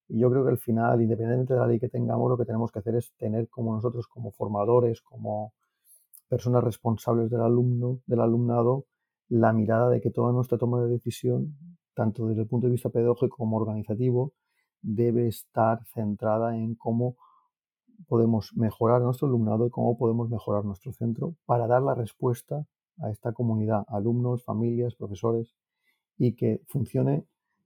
y 0.10 0.20
yo 0.20 0.30
creo 0.32 0.44
que 0.46 0.52
al 0.52 0.58
final, 0.58 1.02
independientemente 1.02 1.54
de 1.54 1.60
la 1.60 1.68
ley 1.68 1.80
que 1.80 1.90
tengamos, 1.90 2.30
lo 2.30 2.38
que 2.38 2.46
tenemos 2.46 2.72
que 2.72 2.80
hacer 2.80 2.96
es 2.96 3.14
tener 3.18 3.50
como 3.50 3.74
nosotros, 3.74 4.08
como 4.08 4.32
formadores, 4.32 5.02
como 5.02 5.54
personas 6.30 6.64
responsables 6.64 7.30
del 7.30 7.42
alumno, 7.42 8.00
del 8.06 8.22
alumnado, 8.22 8.86
la 9.28 9.52
mirada 9.52 9.90
de 9.90 10.00
que 10.00 10.12
toda 10.12 10.32
nuestra 10.32 10.58
toma 10.58 10.82
de 10.82 10.90
decisión, 10.90 11.58
tanto 11.94 12.28
desde 12.28 12.44
el 12.44 12.48
punto 12.48 12.68
de 12.68 12.72
vista 12.72 12.90
pedagógico 12.90 13.38
como 13.38 13.58
organizativo, 13.58 14.34
debe 14.82 15.28
estar 15.28 15.86
centrada 15.94 16.56
en 16.56 16.76
cómo 16.76 17.18
podemos 18.08 18.52
mejorar 18.56 19.02
nuestro 19.02 19.28
alumnado 19.28 19.68
y 19.68 19.70
cómo 19.70 19.98
podemos 19.98 20.30
mejorar 20.30 20.66
nuestro 20.66 20.92
centro 20.94 21.36
para 21.46 21.68
dar 21.68 21.82
la 21.82 21.96
respuesta 21.96 22.66
a 23.00 23.10
esta 23.12 23.32
comunidad, 23.34 23.84
alumnos, 23.88 24.44
familias, 24.44 24.96
profesores, 24.96 25.56
y 26.18 26.36
que 26.36 26.62
funcione 26.68 27.26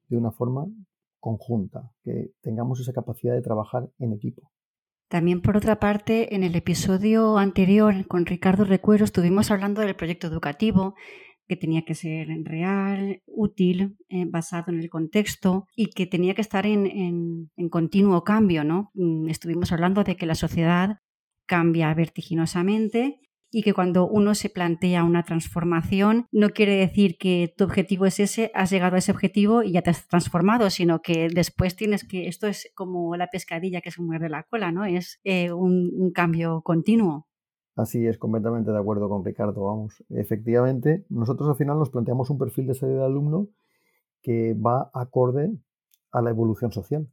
de 0.10 0.18
una 0.18 0.32
forma 0.32 0.68
conjunta, 1.20 1.92
que 2.04 2.32
tengamos 2.42 2.80
esa 2.80 2.94
capacidad 2.94 3.34
de 3.34 3.42
trabajar 3.42 3.90
en 4.00 4.14
equipo. 4.14 4.52
También, 5.08 5.42
por 5.42 5.58
otra 5.58 5.80
parte, 5.80 6.36
en 6.36 6.44
el 6.44 6.56
episodio 6.56 7.38
anterior 7.38 8.08
con 8.08 8.26
Ricardo 8.26 8.64
Recuero 8.64 9.04
estuvimos 9.04 9.52
hablando 9.52 9.82
del 9.82 9.96
proyecto 9.96 10.28
educativo, 10.28 10.96
que 11.48 11.56
tenía 11.58 11.84
que 11.84 11.96
ser 11.96 12.28
real, 12.44 13.22
útil, 13.26 13.98
eh, 14.10 14.26
basado 14.26 14.72
en 14.72 14.80
el 14.80 14.90
contexto 14.90 15.68
y 15.76 15.88
que 15.88 16.06
tenía 16.06 16.34
que 16.34 16.42
estar 16.42 16.66
en, 16.66 17.50
en 17.56 17.70
continuo 17.70 18.24
cambio. 18.24 18.64
¿no? 18.64 18.92
Mm, 18.94 19.30
estuvimos 19.30 19.72
hablando 19.72 20.04
de 20.04 20.16
que 20.16 20.26
la 20.26 20.36
sociedad 20.36 21.00
cambia 21.46 21.94
vertiginosamente 21.94 23.20
y 23.52 23.64
que 23.64 23.74
cuando 23.74 24.08
uno 24.08 24.34
se 24.34 24.50
plantea 24.50 25.04
una 25.04 25.24
transformación 25.24 26.26
no 26.32 26.52
quiere 26.52 26.78
decir 26.78 27.18
que 27.18 27.54
tu 27.56 27.66
objetivo 27.66 28.06
es 28.06 28.20
ese, 28.20 28.52
has 28.56 28.72
llegado 28.72 28.96
a 28.96 29.00
ese 29.00 29.12
objetivo 29.12 29.62
y 29.62 29.74
ya 29.74 29.82
te 29.82 29.90
has 29.90 30.08
transformado, 30.08 30.70
sino 30.70 31.02
que 31.02 31.28
después 31.28 31.76
tienes 31.76 32.08
que, 32.08 32.28
esto 32.28 32.48
es 32.48 32.72
como 32.74 33.16
la 33.18 33.28
pescadilla 33.28 33.82
que 33.82 33.92
se 33.92 34.02
muerde 34.02 34.30
la 34.30 34.44
cola, 34.44 34.72
¿no? 34.72 34.86
Es 34.86 35.20
eh, 35.24 35.52
un, 35.52 36.12
cambio 36.14 36.62
continuo. 36.62 37.28
Así 37.82 38.06
es, 38.06 38.20
completamente 38.20 38.72
de 38.72 38.78
acuerdo 38.78 39.10
con 39.10 39.26
Ricardo. 39.26 39.64
Vamos, 39.64 40.04
efectivamente, 40.10 41.04
nosotros 41.10 41.50
al 41.50 41.56
final 41.56 41.80
nos 41.80 41.90
planteamos 41.90 42.30
un 42.30 42.38
perfil 42.38 42.68
de 42.68 42.76
salida 42.76 43.00
de 43.00 43.06
alumno 43.06 43.48
que 44.22 44.54
va 44.54 44.92
acorde 44.94 45.52
a 46.12 46.22
la 46.22 46.30
evolución 46.30 46.72
social. 46.72 47.10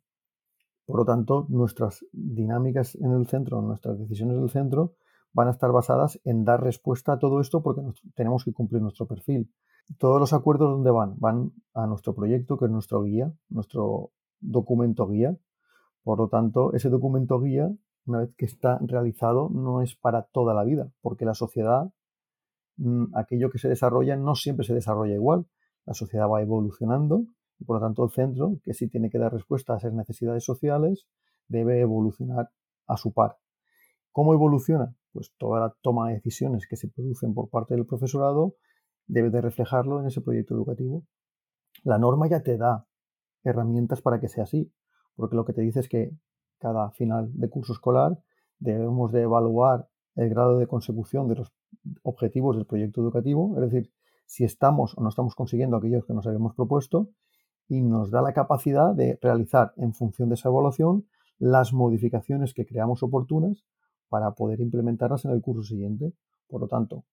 Por 0.84 0.98
lo 0.98 1.04
tanto, 1.06 1.46
nuestras 1.48 2.04
dinámicas 2.12 2.96
en 2.96 3.12
el 3.12 3.26
centro, 3.26 3.62
nuestras 3.62 3.98
decisiones 3.98 4.36
del 4.36 4.50
centro, 4.50 4.92
van 5.32 5.48
a 5.48 5.52
estar 5.52 5.72
basadas 5.72 6.20
en 6.24 6.44
dar 6.44 6.62
respuesta 6.62 7.14
a 7.14 7.18
todo 7.18 7.40
esto 7.40 7.62
porque 7.62 7.80
tenemos 8.14 8.44
que 8.44 8.52
cumplir 8.52 8.82
nuestro 8.82 9.06
perfil. 9.06 9.50
Todos 9.96 10.20
los 10.20 10.34
acuerdos, 10.34 10.68
¿dónde 10.70 10.90
van? 10.90 11.14
Van 11.18 11.52
a 11.72 11.86
nuestro 11.86 12.14
proyecto, 12.14 12.58
que 12.58 12.66
es 12.66 12.70
nuestro 12.70 13.04
guía, 13.04 13.32
nuestro 13.48 14.10
documento 14.40 15.08
guía. 15.08 15.34
Por 16.02 16.18
lo 16.18 16.28
tanto, 16.28 16.74
ese 16.74 16.90
documento 16.90 17.40
guía, 17.40 17.72
una 18.08 18.20
vez 18.20 18.34
que 18.36 18.46
está 18.46 18.78
realizado, 18.82 19.48
no 19.50 19.82
es 19.82 19.94
para 19.96 20.22
toda 20.22 20.54
la 20.54 20.64
vida, 20.64 20.90
porque 21.00 21.24
la 21.24 21.34
sociedad, 21.34 21.92
mm, 22.76 23.16
aquello 23.16 23.50
que 23.50 23.58
se 23.58 23.68
desarrolla 23.68 24.16
no 24.16 24.34
siempre 24.34 24.66
se 24.66 24.74
desarrolla 24.74 25.14
igual. 25.14 25.46
La 25.86 25.94
sociedad 25.94 26.28
va 26.28 26.42
evolucionando 26.42 27.24
y 27.58 27.64
por 27.64 27.76
lo 27.76 27.86
tanto 27.86 28.04
el 28.04 28.10
centro, 28.10 28.58
que 28.64 28.74
sí 28.74 28.88
tiene 28.88 29.10
que 29.10 29.18
dar 29.18 29.32
respuesta 29.32 29.74
a 29.74 29.76
esas 29.78 29.92
necesidades 29.92 30.44
sociales, 30.44 31.06
debe 31.48 31.80
evolucionar 31.80 32.50
a 32.86 32.96
su 32.96 33.12
par. 33.12 33.38
¿Cómo 34.12 34.34
evoluciona? 34.34 34.94
pues 35.12 35.34
toda 35.36 35.60
la 35.60 35.74
toma 35.82 36.08
de 36.08 36.14
decisiones 36.14 36.66
que 36.68 36.76
se 36.76 36.88
producen 36.88 37.34
por 37.34 37.50
parte 37.50 37.74
del 37.74 37.86
profesorado 37.86 38.54
debe 39.06 39.30
de 39.30 39.40
reflejarlo 39.40 40.00
en 40.00 40.06
ese 40.06 40.20
proyecto 40.20 40.54
educativo. 40.54 41.04
La 41.82 41.98
norma 41.98 42.28
ya 42.28 42.42
te 42.42 42.56
da 42.56 42.86
herramientas 43.42 44.02
para 44.02 44.20
que 44.20 44.28
sea 44.28 44.44
así, 44.44 44.72
porque 45.16 45.36
lo 45.36 45.44
que 45.44 45.54
te 45.54 45.62
dice 45.62 45.80
es 45.80 45.88
que 45.88 46.12
cada 46.58 46.90
final 46.90 47.30
de 47.32 47.48
curso 47.48 47.72
escolar 47.72 48.18
debemos 48.58 49.12
de 49.12 49.22
evaluar 49.22 49.88
el 50.16 50.28
grado 50.30 50.58
de 50.58 50.66
consecución 50.66 51.28
de 51.28 51.36
los 51.36 51.52
objetivos 52.02 52.56
del 52.56 52.66
proyecto 52.66 53.00
educativo, 53.00 53.54
es 53.56 53.70
decir, 53.70 53.92
si 54.26 54.44
estamos 54.44 54.96
o 54.96 55.02
no 55.02 55.08
estamos 55.08 55.34
consiguiendo 55.34 55.76
aquellos 55.76 56.04
que 56.04 56.12
nos 56.12 56.26
habíamos 56.26 56.54
propuesto 56.54 57.08
y 57.68 57.82
nos 57.82 58.10
da 58.10 58.20
la 58.20 58.32
capacidad 58.32 58.94
de 58.94 59.18
realizar 59.22 59.72
en 59.76 59.94
función 59.94 60.28
de 60.28 60.34
esa 60.34 60.48
evaluación 60.48 61.06
las 61.38 61.72
modificaciones 61.72 62.52
que 62.52 62.66
creamos 62.66 63.02
oportunas 63.02 63.64
para 64.08 64.32
poder 64.32 64.60
implementarlas 64.60 65.24
en 65.24 65.30
el 65.30 65.40
curso 65.40 65.62
siguiente. 65.62 66.12
Por 66.48 66.60
lo 66.60 66.68
tanto, 66.68 67.04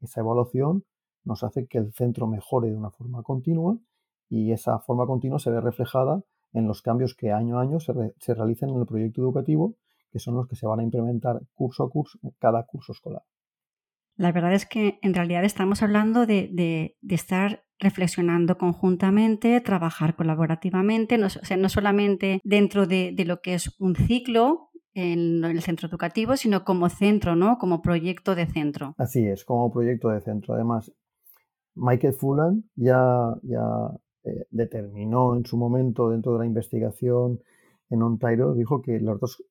esa 0.00 0.20
evaluación 0.20 0.84
nos 1.24 1.44
hace 1.44 1.66
que 1.66 1.78
el 1.78 1.92
centro 1.92 2.26
mejore 2.26 2.70
de 2.70 2.76
una 2.76 2.90
forma 2.90 3.22
continua 3.22 3.78
y 4.28 4.52
esa 4.52 4.78
forma 4.78 5.06
continua 5.06 5.38
se 5.38 5.50
ve 5.50 5.60
reflejada 5.60 6.22
en 6.52 6.66
los 6.66 6.82
cambios 6.82 7.14
que 7.14 7.32
año 7.32 7.58
a 7.58 7.62
año 7.62 7.80
se, 7.80 7.92
se 8.18 8.34
realicen 8.34 8.70
en 8.70 8.80
el 8.80 8.86
proyecto 8.86 9.22
educativo, 9.22 9.76
que 10.10 10.18
son 10.18 10.34
los 10.34 10.48
que 10.48 10.56
se 10.56 10.66
van 10.66 10.80
a 10.80 10.82
implementar 10.82 11.40
curso 11.54 11.84
a 11.84 11.90
curso, 11.90 12.18
cada 12.38 12.64
curso 12.64 12.92
escolar. 12.92 13.22
La 14.18 14.32
verdad 14.32 14.52
es 14.52 14.66
que 14.66 14.98
en 15.02 15.14
realidad 15.14 15.44
estamos 15.44 15.80
hablando 15.80 16.26
de, 16.26 16.96
estar 17.08 17.64
reflexionando 17.78 18.58
conjuntamente, 18.58 19.60
trabajar 19.60 20.16
colaborativamente, 20.16 21.18
no, 21.18 21.28
sea, 21.30 21.56
no 21.56 21.68
solamente 21.68 22.40
dentro 22.42 22.86
de, 22.86 23.14
lo 23.24 23.40
que 23.40 23.54
es 23.54 23.76
un 23.78 23.94
ciclo 23.94 24.70
en 24.92 25.44
el 25.44 25.62
centro 25.62 25.88
educativo, 25.88 26.36
sino 26.36 26.64
como 26.64 26.88
centro, 26.88 27.36
¿no? 27.36 27.58
Como 27.58 27.80
proyecto 27.80 28.34
de 28.34 28.46
centro. 28.46 28.96
Así 28.98 29.24
es, 29.24 29.44
como 29.44 29.70
proyecto 29.70 30.08
de 30.08 30.20
centro. 30.20 30.54
Además, 30.54 30.92
Michael 31.76 32.14
Fullan 32.14 32.64
ya, 32.74 33.36
ya 33.44 33.62
eh, 34.24 34.46
determinó 34.50 35.36
en 35.36 35.44
su 35.44 35.56
momento 35.56 36.10
dentro 36.10 36.32
de 36.32 36.40
la 36.40 36.46
investigación 36.46 37.40
en 37.90 38.02
Ontario, 38.02 38.54
dijo 38.54 38.82
que 38.82 39.00
los 39.00 39.20
dos 39.20 39.44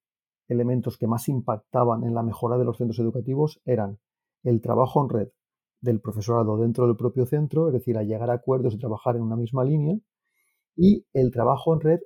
elementos 0.48 0.98
que 0.98 1.08
más 1.08 1.28
impactaban 1.30 2.04
en 2.04 2.14
la 2.14 2.24
mejora 2.24 2.58
de 2.58 2.66
los 2.66 2.78
centros 2.78 3.00
educativos 3.00 3.62
eran 3.66 4.00
el 4.44 4.62
trabajo 4.62 5.04
en 5.04 5.10
red 5.10 5.30
del 5.82 6.00
profesorado 6.00 6.58
dentro 6.58 6.88
del 6.88 6.96
propio 6.96 7.26
centro, 7.26 7.68
es 7.68 7.74
decir, 7.74 7.98
a 7.98 8.04
llegar 8.04 8.30
a 8.30 8.34
acuerdos 8.34 8.74
y 8.74 8.80
trabajar 8.80 9.16
en 9.16 9.22
una 9.24 9.36
misma 9.36 9.64
línea, 9.64 9.98
y 10.76 11.06
el 11.14 11.32
trabajo 11.32 11.74
en 11.74 11.82
red 11.82 12.00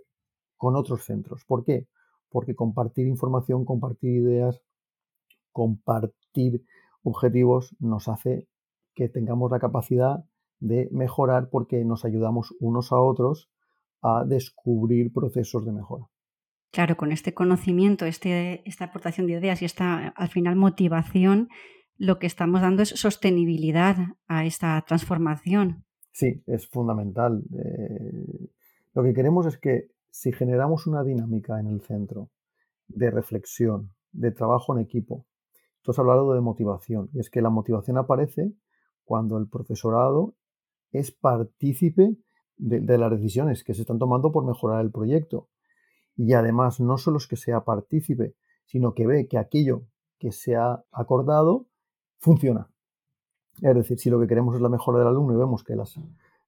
con 0.58 0.76
otros 0.76 1.04
centros. 1.04 1.44
¿Por 1.46 1.64
qué? 1.64 1.88
Porque 2.30 2.56
compartir 2.56 3.08
información, 3.08 3.66
compartir 3.66 4.12
ideas, 4.12 4.62
compartir 5.52 6.64
objetivos 7.04 7.76
nos 7.80 8.08
hace 8.08 8.48
que 8.94 9.10
tengamos 9.10 9.52
la 9.52 9.60
capacidad 9.60 10.24
de 10.62 10.88
mejorar 10.92 11.50
porque 11.50 11.84
nos 11.84 12.06
ayudamos 12.06 12.56
unos 12.62 12.94
a 12.94 13.02
otros 13.02 13.50
a 14.02 14.24
descubrir 14.26 15.12
procesos 15.12 15.66
de 15.66 15.74
mejora. 15.74 16.06
Claro, 16.72 16.96
con 16.96 17.12
este 17.12 17.34
conocimiento, 17.34 18.06
este, 18.06 18.68
esta 18.68 18.86
aportación 18.86 19.28
de 19.28 19.34
ideas 19.34 19.62
y 19.62 19.66
esta 19.66 20.08
al 20.10 20.30
final 20.30 20.56
motivación, 20.56 21.50
lo 21.98 22.18
que 22.18 22.28
estamos 22.28 22.62
dando 22.62 22.82
es 22.84 22.90
sostenibilidad 22.90 23.98
a 24.28 24.46
esta 24.46 24.82
transformación. 24.88 25.84
Sí, 26.14 26.44
es 26.48 26.68
fundamental. 26.68 27.44
Eh, 27.54 28.50
lo 28.94 29.04
que 29.04 29.14
queremos 29.14 29.46
es 29.48 29.58
que 29.58 29.90
si 30.10 30.32
generamos 30.32 30.88
una 30.88 31.04
dinámica 31.04 31.60
en 31.60 31.68
el 31.68 31.82
centro 31.82 32.30
de 32.88 33.12
reflexión, 33.12 33.94
de 34.12 34.32
trabajo 34.32 34.76
en 34.76 34.84
equipo, 34.84 35.26
tú 35.82 35.92
has 35.92 36.00
hablado 36.00 36.34
de 36.34 36.42
motivación, 36.42 37.10
y 37.14 37.20
es 37.20 37.30
que 37.30 37.42
la 37.42 37.50
motivación 37.50 37.98
aparece 37.98 38.54
cuando 39.04 39.38
el 39.38 39.48
profesorado 39.48 40.36
es 40.92 41.12
partícipe 41.12 42.18
de, 42.58 42.98
las 42.98 43.12
decisiones 43.12 43.64
que 43.64 43.74
se 43.74 43.82
están 43.82 44.00
tomando 44.00 44.32
por 44.32 44.46
mejorar 44.46 44.82
el 44.82 44.92
proyecto. 44.92 45.50
Y 46.16 46.34
además 46.34 46.80
no 46.80 46.98
solo 46.98 47.18
es 47.18 47.28
que 47.28 47.36
sea 47.36 47.64
partícipe, 47.64 48.36
sino 48.66 48.94
que 48.94 49.08
ve 49.08 49.28
que 49.28 49.38
aquello 49.38 49.84
que 50.20 50.32
se 50.32 50.56
ha 50.56 50.84
acordado 50.92 51.68
funciona. 52.20 52.70
Es 53.62 53.76
decir, 53.76 54.00
si 54.00 54.10
lo 54.10 54.20
que 54.20 54.28
queremos 54.28 54.56
es 54.56 54.62
la 54.62 54.70
mejora 54.70 55.00
del 55.00 55.08
alumno 55.08 55.34
y 55.34 55.38
vemos 55.38 55.64
que 55.64 55.76
las 55.76 56.00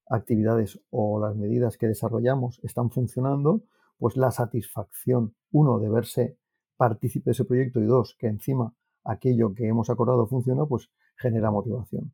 actividades 0.10 0.80
o 0.90 1.20
las 1.20 1.36
medidas 1.36 1.78
que 1.78 1.88
desarrollamos 1.88 2.60
están 2.64 2.92
funcionando, 2.92 3.64
pues 3.98 4.16
la 4.18 4.32
satisfacción, 4.32 5.36
uno, 5.52 5.80
de 5.80 5.90
verse 5.90 6.38
partícipe 6.78 7.26
de 7.26 7.32
ese 7.32 7.46
proyecto 7.46 7.80
y 7.80 7.86
dos, 7.86 8.16
que 8.20 8.28
encima 8.28 8.74
aquello 9.04 9.54
que 9.54 9.68
hemos 9.68 9.90
acordado 9.90 10.28
funciona, 10.28 10.66
pues 10.66 10.90
genera 11.16 11.52
motivación. 11.52 12.14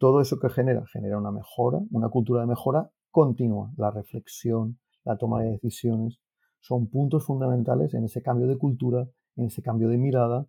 Todo 0.00 0.22
eso 0.22 0.38
que 0.40 0.48
genera, 0.48 0.82
genera 0.86 1.18
una 1.18 1.30
mejora, 1.30 1.78
una 1.90 2.08
cultura 2.08 2.40
de 2.40 2.46
mejora 2.46 2.90
continua. 3.10 3.70
La 3.76 3.90
reflexión, 3.90 4.78
la 5.04 5.18
toma 5.18 5.42
de 5.42 5.50
decisiones, 5.50 6.22
son 6.58 6.88
puntos 6.88 7.26
fundamentales 7.26 7.92
en 7.92 8.04
ese 8.04 8.22
cambio 8.22 8.46
de 8.46 8.56
cultura, 8.56 9.06
en 9.36 9.44
ese 9.48 9.60
cambio 9.60 9.88
de 9.88 9.98
mirada, 9.98 10.46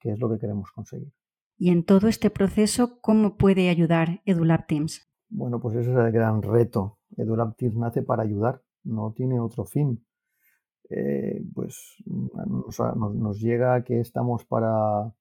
que 0.00 0.10
es 0.10 0.18
lo 0.18 0.30
que 0.30 0.38
queremos 0.38 0.70
conseguir. 0.72 1.12
Y 1.58 1.68
en 1.68 1.84
todo 1.84 2.08
este 2.08 2.30
proceso, 2.30 2.98
¿cómo 3.02 3.36
puede 3.36 3.68
ayudar 3.68 4.22
EduLab 4.24 4.66
Teams? 4.66 5.06
Bueno, 5.28 5.60
pues 5.60 5.76
ese 5.76 5.90
es 5.90 5.98
el 5.98 6.10
gran 6.10 6.40
reto. 6.40 6.98
EduLab 7.18 7.56
Teams 7.56 7.76
nace 7.76 8.00
para 8.00 8.22
ayudar, 8.22 8.62
no 8.84 9.12
tiene 9.12 9.38
otro 9.38 9.66
fin. 9.66 10.02
Eh, 10.88 11.44
pues 11.54 11.96
nos, 12.06 13.38
llega 13.38 13.84
que 13.84 14.00
estamos 14.00 14.46
para, 14.46 15.12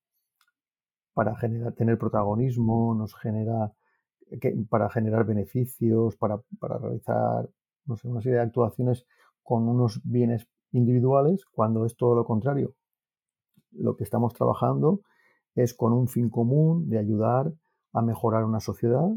para 1.14 1.36
generar, 1.36 1.74
tener 1.74 1.98
protagonismo, 1.98 2.96
nos 2.96 3.16
genera 3.16 3.74
para 4.70 4.90
generar 4.90 5.26
beneficios, 5.26 6.16
para, 6.18 6.42
para 6.60 6.78
realizar 6.78 7.50
no 7.86 7.98
sé, 7.98 8.08
una 8.08 8.22
serie 8.22 8.38
de 8.38 8.44
actuaciones 8.44 9.06
con 9.44 9.68
unos 9.68 10.02
bienes 10.04 10.48
individuales, 10.72 11.46
cuando 11.46 11.86
es 11.86 11.96
todo 11.96 12.16
lo 12.16 12.26
contrario. 12.26 12.74
Lo 13.72 13.96
que 13.96 14.04
estamos 14.04 14.34
trabajando 14.34 15.02
es 15.56 15.74
con 15.74 15.94
un 15.94 16.08
fin 16.08 16.30
común 16.30 16.90
de 16.90 16.98
ayudar 16.98 17.54
a 17.92 18.02
mejorar 18.02 18.44
una 18.44 18.60
sociedad, 18.60 19.10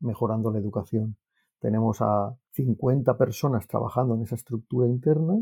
mejorando 0.00 0.50
la 0.50 0.58
educación. 0.58 1.16
Tenemos 1.58 2.00
a 2.00 2.36
50 2.52 3.18
personas 3.18 3.66
trabajando 3.66 4.14
en 4.14 4.22
esa 4.22 4.36
estructura 4.36 4.86
interna 4.86 5.38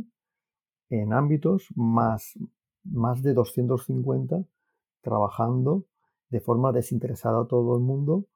en 0.90 1.12
ámbitos 1.12 1.68
más, 1.76 2.34
más 2.84 3.22
de 3.22 3.34
250 3.34 4.44
trabajando 5.04 5.84
de 6.30 6.40
forma 6.40 6.72
desinteresada 6.72 7.42
a 7.42 7.46
todo 7.46 7.76
el 7.76 7.82
mundo 7.82 8.26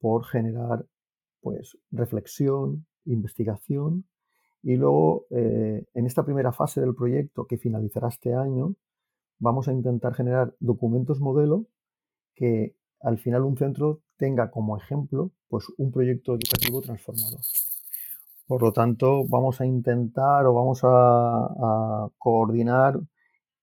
por 0.00 0.24
generar 0.24 0.86
pues 1.40 1.78
reflexión, 1.92 2.86
investigación 3.04 4.06
y 4.62 4.76
luego 4.76 5.26
eh, 5.30 5.84
en 5.94 6.06
esta 6.06 6.24
primera 6.24 6.52
fase 6.52 6.80
del 6.80 6.94
proyecto 6.94 7.46
que 7.46 7.58
finalizará 7.58 8.08
este 8.08 8.34
año 8.34 8.74
vamos 9.38 9.68
a 9.68 9.72
intentar 9.72 10.14
generar 10.14 10.54
documentos 10.58 11.20
modelo 11.20 11.66
que 12.34 12.74
al 13.00 13.18
final 13.18 13.42
un 13.42 13.56
centro 13.56 14.00
tenga 14.16 14.50
como 14.50 14.76
ejemplo 14.76 15.30
pues 15.48 15.66
un 15.76 15.92
proyecto 15.92 16.32
educativo 16.32 16.80
transformador. 16.80 17.40
Por 18.46 18.62
lo 18.62 18.72
tanto, 18.72 19.26
vamos 19.26 19.60
a 19.60 19.66
intentar 19.66 20.44
o 20.46 20.52
vamos 20.52 20.80
a, 20.82 22.08
coordinar 22.18 23.00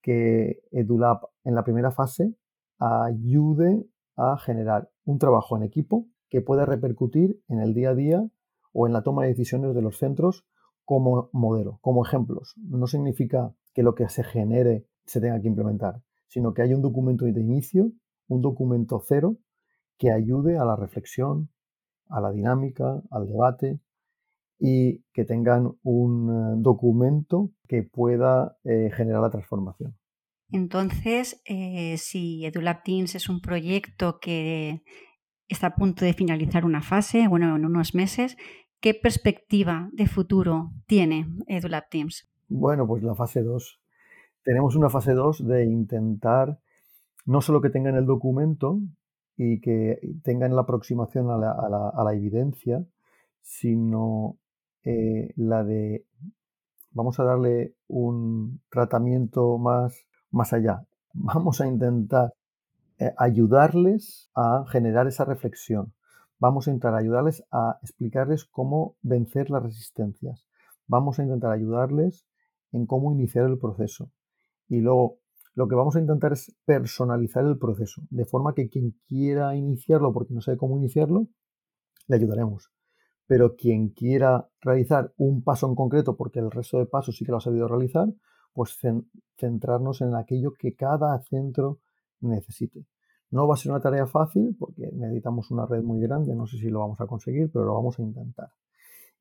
que 0.00 0.60
EduLab 0.72 1.20
en 1.44 1.54
la 1.54 1.62
primera 1.62 1.92
fase 1.92 2.34
ayude 2.82 3.86
a 4.16 4.36
generar 4.38 4.90
un 5.04 5.18
trabajo 5.18 5.56
en 5.56 5.62
equipo 5.62 6.06
que 6.28 6.40
pueda 6.40 6.66
repercutir 6.66 7.40
en 7.48 7.60
el 7.60 7.74
día 7.74 7.90
a 7.90 7.94
día 7.94 8.28
o 8.72 8.86
en 8.86 8.92
la 8.92 9.02
toma 9.02 9.22
de 9.22 9.28
decisiones 9.28 9.74
de 9.74 9.82
los 9.82 9.98
centros 9.98 10.46
como 10.84 11.30
modelo, 11.32 11.78
como 11.80 12.04
ejemplos. 12.04 12.54
No 12.56 12.86
significa 12.86 13.54
que 13.74 13.82
lo 13.82 13.94
que 13.94 14.08
se 14.08 14.24
genere 14.24 14.86
se 15.04 15.20
tenga 15.20 15.40
que 15.40 15.48
implementar, 15.48 16.02
sino 16.26 16.54
que 16.54 16.62
haya 16.62 16.74
un 16.74 16.82
documento 16.82 17.24
de 17.24 17.40
inicio, 17.40 17.92
un 18.28 18.40
documento 18.40 19.00
cero, 19.06 19.36
que 19.98 20.10
ayude 20.10 20.58
a 20.58 20.64
la 20.64 20.74
reflexión, 20.74 21.50
a 22.08 22.20
la 22.20 22.32
dinámica, 22.32 23.02
al 23.10 23.28
debate 23.28 23.80
y 24.58 25.02
que 25.12 25.24
tengan 25.24 25.72
un 25.82 26.30
eh, 26.30 26.54
documento 26.62 27.50
que 27.68 27.82
pueda 27.82 28.56
eh, 28.64 28.90
generar 28.92 29.22
la 29.22 29.30
transformación. 29.30 29.96
Entonces, 30.52 31.42
eh, 31.46 31.96
si 31.98 32.44
EduLab 32.44 32.82
Teams 32.82 33.14
es 33.14 33.28
un 33.28 33.40
proyecto 33.40 34.18
que 34.20 34.82
está 35.48 35.68
a 35.68 35.74
punto 35.74 36.04
de 36.04 36.12
finalizar 36.12 36.64
una 36.64 36.82
fase, 36.82 37.26
bueno, 37.28 37.56
en 37.56 37.64
unos 37.64 37.94
meses, 37.94 38.36
¿qué 38.80 38.94
perspectiva 38.94 39.88
de 39.92 40.06
futuro 40.06 40.70
tiene 40.86 41.26
EduLab 41.46 41.88
Teams? 41.88 42.28
Bueno, 42.48 42.86
pues 42.86 43.02
la 43.02 43.14
fase 43.14 43.42
2 43.42 43.82
tenemos 44.42 44.76
una 44.76 44.90
fase 44.90 45.12
2 45.12 45.46
de 45.46 45.64
intentar 45.64 46.58
no 47.24 47.40
solo 47.40 47.60
que 47.60 47.70
tengan 47.70 47.96
el 47.96 48.06
documento 48.06 48.80
y 49.36 49.60
que 49.60 49.98
tengan 50.24 50.54
la 50.54 50.62
aproximación 50.62 51.30
a 51.30 51.38
la, 51.38 52.14
evidencia, 52.14 52.84
sino 53.40 54.36
eh, 54.84 55.32
la 55.36 55.64
de 55.64 56.04
vamos 56.90 57.18
a 57.20 57.24
darle 57.24 57.74
un 57.86 58.60
tratamiento 58.70 59.56
más, 59.58 60.04
más 60.32 60.52
allá. 60.52 60.84
Vamos 61.12 61.60
a 61.60 61.66
intentar 61.66 62.32
eh, 62.98 63.12
ayudarles 63.18 64.30
a 64.34 64.64
generar 64.68 65.06
esa 65.06 65.24
reflexión. 65.24 65.92
Vamos 66.38 66.66
a 66.66 66.70
intentar 66.70 66.94
ayudarles 66.94 67.44
a 67.52 67.78
explicarles 67.82 68.44
cómo 68.44 68.96
vencer 69.02 69.50
las 69.50 69.62
resistencias. 69.62 70.46
Vamos 70.88 71.18
a 71.18 71.22
intentar 71.22 71.52
ayudarles 71.52 72.26
en 72.72 72.86
cómo 72.86 73.12
iniciar 73.12 73.46
el 73.46 73.58
proceso. 73.58 74.10
Y 74.68 74.80
luego 74.80 75.18
lo 75.54 75.68
que 75.68 75.74
vamos 75.74 75.96
a 75.96 76.00
intentar 76.00 76.32
es 76.32 76.54
personalizar 76.64 77.44
el 77.44 77.58
proceso, 77.58 78.02
de 78.08 78.24
forma 78.24 78.54
que 78.54 78.68
quien 78.68 78.96
quiera 79.06 79.54
iniciarlo 79.54 80.12
porque 80.12 80.32
no 80.32 80.40
sabe 80.40 80.56
cómo 80.56 80.78
iniciarlo, 80.78 81.28
le 82.08 82.16
ayudaremos. 82.16 82.72
Pero 83.26 83.54
quien 83.54 83.90
quiera 83.90 84.48
realizar 84.60 85.12
un 85.16 85.44
paso 85.44 85.68
en 85.68 85.74
concreto, 85.74 86.16
porque 86.16 86.40
el 86.40 86.50
resto 86.50 86.78
de 86.78 86.86
pasos 86.86 87.16
sí 87.16 87.24
que 87.24 87.32
lo 87.32 87.38
ha 87.38 87.42
sabido 87.42 87.68
realizar, 87.68 88.08
pues 88.52 88.78
centrarnos 89.38 90.00
en 90.00 90.14
aquello 90.14 90.52
que 90.58 90.74
cada 90.74 91.18
centro 91.22 91.80
necesite. 92.20 92.86
No 93.30 93.48
va 93.48 93.54
a 93.54 93.56
ser 93.56 93.72
una 93.72 93.80
tarea 93.80 94.06
fácil 94.06 94.54
porque 94.58 94.90
necesitamos 94.92 95.50
una 95.50 95.66
red 95.66 95.82
muy 95.82 96.00
grande, 96.00 96.34
no 96.34 96.46
sé 96.46 96.58
si 96.58 96.68
lo 96.68 96.80
vamos 96.80 97.00
a 97.00 97.06
conseguir, 97.06 97.50
pero 97.50 97.64
lo 97.64 97.74
vamos 97.74 97.98
a 97.98 98.02
intentar. 98.02 98.50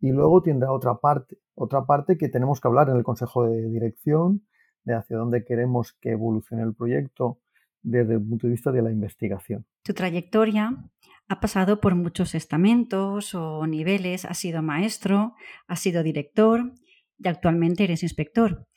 Y 0.02 0.12
luego 0.12 0.42
tendrá 0.42 0.72
otra 0.72 0.96
parte, 0.96 1.38
otra 1.56 1.86
parte 1.86 2.18
que 2.18 2.28
tenemos 2.28 2.60
que 2.60 2.68
hablar 2.68 2.90
en 2.90 2.98
el 2.98 3.04
Consejo 3.04 3.46
de 3.46 3.70
Dirección, 3.70 4.46
de 4.84 4.96
hacia 4.96 5.18
dónde 5.18 5.46
queremos 5.46 5.94
que 6.02 6.12
evolucione 6.12 6.64
el 6.64 6.74
proyecto 6.74 7.40
desde 7.84 8.16
el 8.16 8.22
punto 8.22 8.48
de 8.48 8.52
vista 8.52 8.72
de 8.72 8.82
la 8.82 8.92
investigación. 8.92 9.66
Tu 9.84 9.94
trayectoria 9.94 10.90
ha 11.28 11.40
pasado 11.40 11.80
por 11.80 11.96
muchos 11.96 12.36
estamentos 12.36 13.34
o 13.36 13.66
niveles, 13.66 14.26
has 14.26 14.38
sido 14.38 14.62
maestro, 14.62 15.36
has 15.68 15.80
sido 15.80 16.04
director 16.04 16.74
y 17.18 17.28
actualmente 17.28 17.84
eres 17.84 18.04
inspector. 18.04 18.68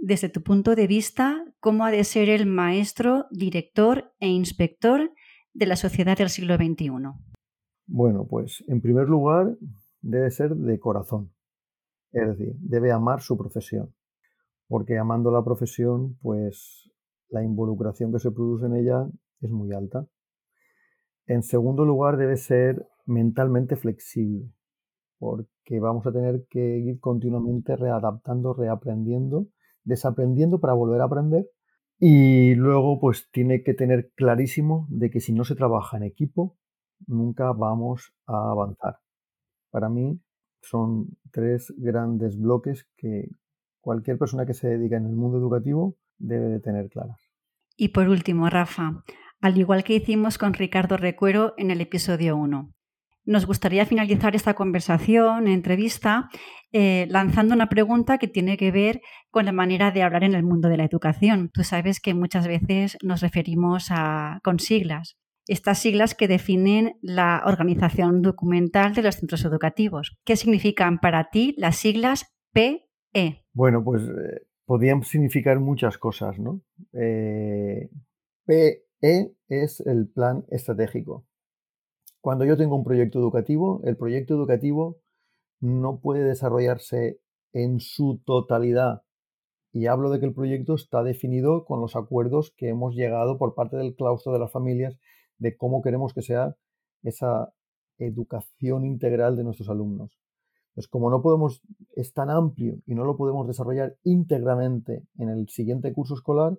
Desde 0.00 0.28
tu 0.28 0.42
punto 0.42 0.76
de 0.76 0.86
vista, 0.86 1.44
¿cómo 1.58 1.84
ha 1.84 1.90
de 1.90 2.04
ser 2.04 2.28
el 2.28 2.46
maestro, 2.46 3.26
director 3.32 4.12
e 4.20 4.28
inspector 4.28 5.10
de 5.52 5.66
la 5.66 5.74
sociedad 5.74 6.16
del 6.16 6.30
siglo 6.30 6.54
XXI? 6.54 6.92
Bueno, 7.86 8.24
pues 8.28 8.62
en 8.68 8.80
primer 8.80 9.08
lugar 9.08 9.56
debe 10.00 10.30
ser 10.30 10.54
de 10.54 10.78
corazón, 10.78 11.32
es 12.12 12.28
decir, 12.28 12.54
debe 12.60 12.92
amar 12.92 13.22
su 13.22 13.36
profesión, 13.36 13.92
porque 14.68 14.98
amando 14.98 15.32
la 15.32 15.42
profesión, 15.42 16.16
pues 16.22 16.88
la 17.28 17.42
involucración 17.42 18.12
que 18.12 18.20
se 18.20 18.30
produce 18.30 18.66
en 18.66 18.76
ella 18.76 19.04
es 19.40 19.50
muy 19.50 19.72
alta. 19.72 20.06
En 21.26 21.42
segundo 21.42 21.84
lugar, 21.84 22.18
debe 22.18 22.36
ser 22.36 22.86
mentalmente 23.04 23.74
flexible, 23.74 24.48
porque 25.18 25.80
vamos 25.80 26.06
a 26.06 26.12
tener 26.12 26.46
que 26.48 26.78
ir 26.78 27.00
continuamente 27.00 27.74
readaptando, 27.74 28.54
reaprendiendo, 28.54 29.48
desaprendiendo 29.88 30.60
para 30.60 30.74
volver 30.74 31.00
a 31.00 31.04
aprender. 31.04 31.46
Y 31.98 32.54
luego, 32.54 33.00
pues 33.00 33.28
tiene 33.32 33.62
que 33.62 33.74
tener 33.74 34.12
clarísimo 34.14 34.86
de 34.90 35.10
que 35.10 35.20
si 35.20 35.32
no 35.32 35.44
se 35.44 35.56
trabaja 35.56 35.96
en 35.96 36.04
equipo, 36.04 36.56
nunca 37.06 37.52
vamos 37.52 38.12
a 38.26 38.50
avanzar. 38.50 38.98
Para 39.70 39.88
mí 39.88 40.20
son 40.62 41.16
tres 41.32 41.74
grandes 41.76 42.38
bloques 42.38 42.86
que 42.96 43.30
cualquier 43.80 44.18
persona 44.18 44.46
que 44.46 44.54
se 44.54 44.68
dedica 44.68 44.96
en 44.96 45.06
el 45.06 45.16
mundo 45.16 45.38
educativo 45.38 45.96
debe 46.18 46.48
de 46.48 46.60
tener 46.60 46.88
claras. 46.88 47.20
Y 47.76 47.88
por 47.88 48.08
último, 48.08 48.48
Rafa, 48.48 49.02
al 49.40 49.56
igual 49.56 49.84
que 49.84 49.94
hicimos 49.94 50.38
con 50.38 50.54
Ricardo 50.54 50.96
Recuero 50.96 51.54
en 51.56 51.70
el 51.70 51.80
episodio 51.80 52.36
1. 52.36 52.74
Nos 53.28 53.44
gustaría 53.44 53.84
finalizar 53.84 54.34
esta 54.34 54.54
conversación, 54.54 55.48
entrevista, 55.48 56.30
eh, 56.72 57.06
lanzando 57.10 57.54
una 57.54 57.68
pregunta 57.68 58.16
que 58.16 58.26
tiene 58.26 58.56
que 58.56 58.70
ver 58.70 59.02
con 59.30 59.44
la 59.44 59.52
manera 59.52 59.90
de 59.90 60.02
hablar 60.02 60.24
en 60.24 60.34
el 60.34 60.44
mundo 60.44 60.70
de 60.70 60.78
la 60.78 60.86
educación. 60.86 61.50
Tú 61.52 61.62
sabes 61.62 62.00
que 62.00 62.14
muchas 62.14 62.48
veces 62.48 62.96
nos 63.02 63.20
referimos 63.20 63.88
a, 63.90 64.40
con 64.42 64.58
siglas. 64.60 65.18
Estas 65.46 65.78
siglas 65.78 66.14
que 66.14 66.26
definen 66.26 66.94
la 67.02 67.42
organización 67.44 68.22
documental 68.22 68.94
de 68.94 69.02
los 69.02 69.16
centros 69.16 69.44
educativos. 69.44 70.16
¿Qué 70.24 70.34
significan 70.34 70.98
para 70.98 71.28
ti 71.28 71.54
las 71.58 71.76
siglas 71.76 72.34
PE? 72.54 73.44
Bueno, 73.52 73.84
pues 73.84 74.04
eh, 74.04 74.46
podían 74.64 75.02
significar 75.02 75.60
muchas 75.60 75.98
cosas, 75.98 76.38
¿no? 76.38 76.62
Eh, 76.94 77.90
PE 78.46 79.34
es 79.50 79.80
el 79.80 80.08
plan 80.08 80.46
estratégico. 80.48 81.27
Cuando 82.20 82.44
yo 82.44 82.56
tengo 82.56 82.76
un 82.76 82.84
proyecto 82.84 83.18
educativo, 83.18 83.80
el 83.84 83.96
proyecto 83.96 84.34
educativo 84.34 84.98
no 85.60 86.00
puede 86.00 86.24
desarrollarse 86.24 87.20
en 87.52 87.80
su 87.80 88.20
totalidad. 88.24 89.02
Y 89.72 89.86
hablo 89.86 90.10
de 90.10 90.18
que 90.18 90.26
el 90.26 90.34
proyecto 90.34 90.74
está 90.74 91.02
definido 91.02 91.64
con 91.64 91.80
los 91.80 91.94
acuerdos 91.94 92.52
que 92.56 92.68
hemos 92.68 92.94
llegado 92.94 93.38
por 93.38 93.54
parte 93.54 93.76
del 93.76 93.94
claustro 93.94 94.32
de 94.32 94.38
las 94.38 94.50
familias 94.50 94.98
de 95.38 95.56
cómo 95.56 95.82
queremos 95.82 96.12
que 96.12 96.22
sea 96.22 96.56
esa 97.02 97.52
educación 97.98 98.84
integral 98.84 99.36
de 99.36 99.44
nuestros 99.44 99.68
alumnos. 99.68 100.18
Pues 100.74 100.88
como 100.88 101.10
no 101.10 101.22
podemos, 101.22 101.62
es 101.96 102.12
tan 102.12 102.30
amplio 102.30 102.78
y 102.86 102.94
no 102.94 103.04
lo 103.04 103.16
podemos 103.16 103.46
desarrollar 103.46 103.96
íntegramente 104.04 105.04
en 105.18 105.28
el 105.28 105.48
siguiente 105.48 105.92
curso 105.92 106.14
escolar, 106.14 106.56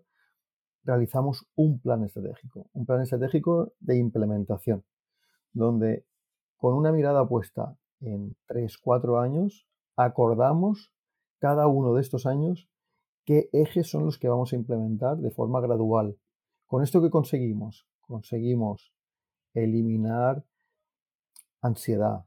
realizamos 0.84 1.45
un 1.56 1.80
plan 1.80 2.04
estratégico, 2.04 2.69
un 2.74 2.86
plan 2.86 3.02
estratégico 3.02 3.74
de 3.80 3.98
implementación, 3.98 4.84
donde 5.53 6.05
con 6.57 6.73
una 6.75 6.91
mirada 6.91 7.27
puesta 7.27 7.77
en 8.01 8.35
3, 8.47 8.77
4 8.77 9.19
años, 9.19 9.67
acordamos 9.95 10.93
cada 11.39 11.67
uno 11.67 11.93
de 11.93 12.01
estos 12.01 12.25
años 12.25 12.69
qué 13.25 13.49
ejes 13.53 13.89
son 13.89 14.05
los 14.05 14.17
que 14.17 14.29
vamos 14.29 14.53
a 14.53 14.55
implementar 14.55 15.17
de 15.17 15.31
forma 15.31 15.62
gradual. 15.62 16.17
¿Con 16.65 16.83
esto 16.83 17.01
qué 17.01 17.09
conseguimos? 17.09 17.88
Conseguimos 18.01 18.93
eliminar 19.53 20.45
ansiedad, 21.62 22.25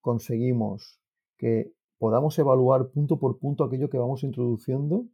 conseguimos 0.00 1.00
que 1.36 1.72
podamos 1.98 2.38
evaluar 2.38 2.90
punto 2.90 3.18
por 3.18 3.38
punto 3.38 3.64
aquello 3.64 3.88
que 3.88 3.98
vamos 3.98 4.22
introduciendo 4.24 5.06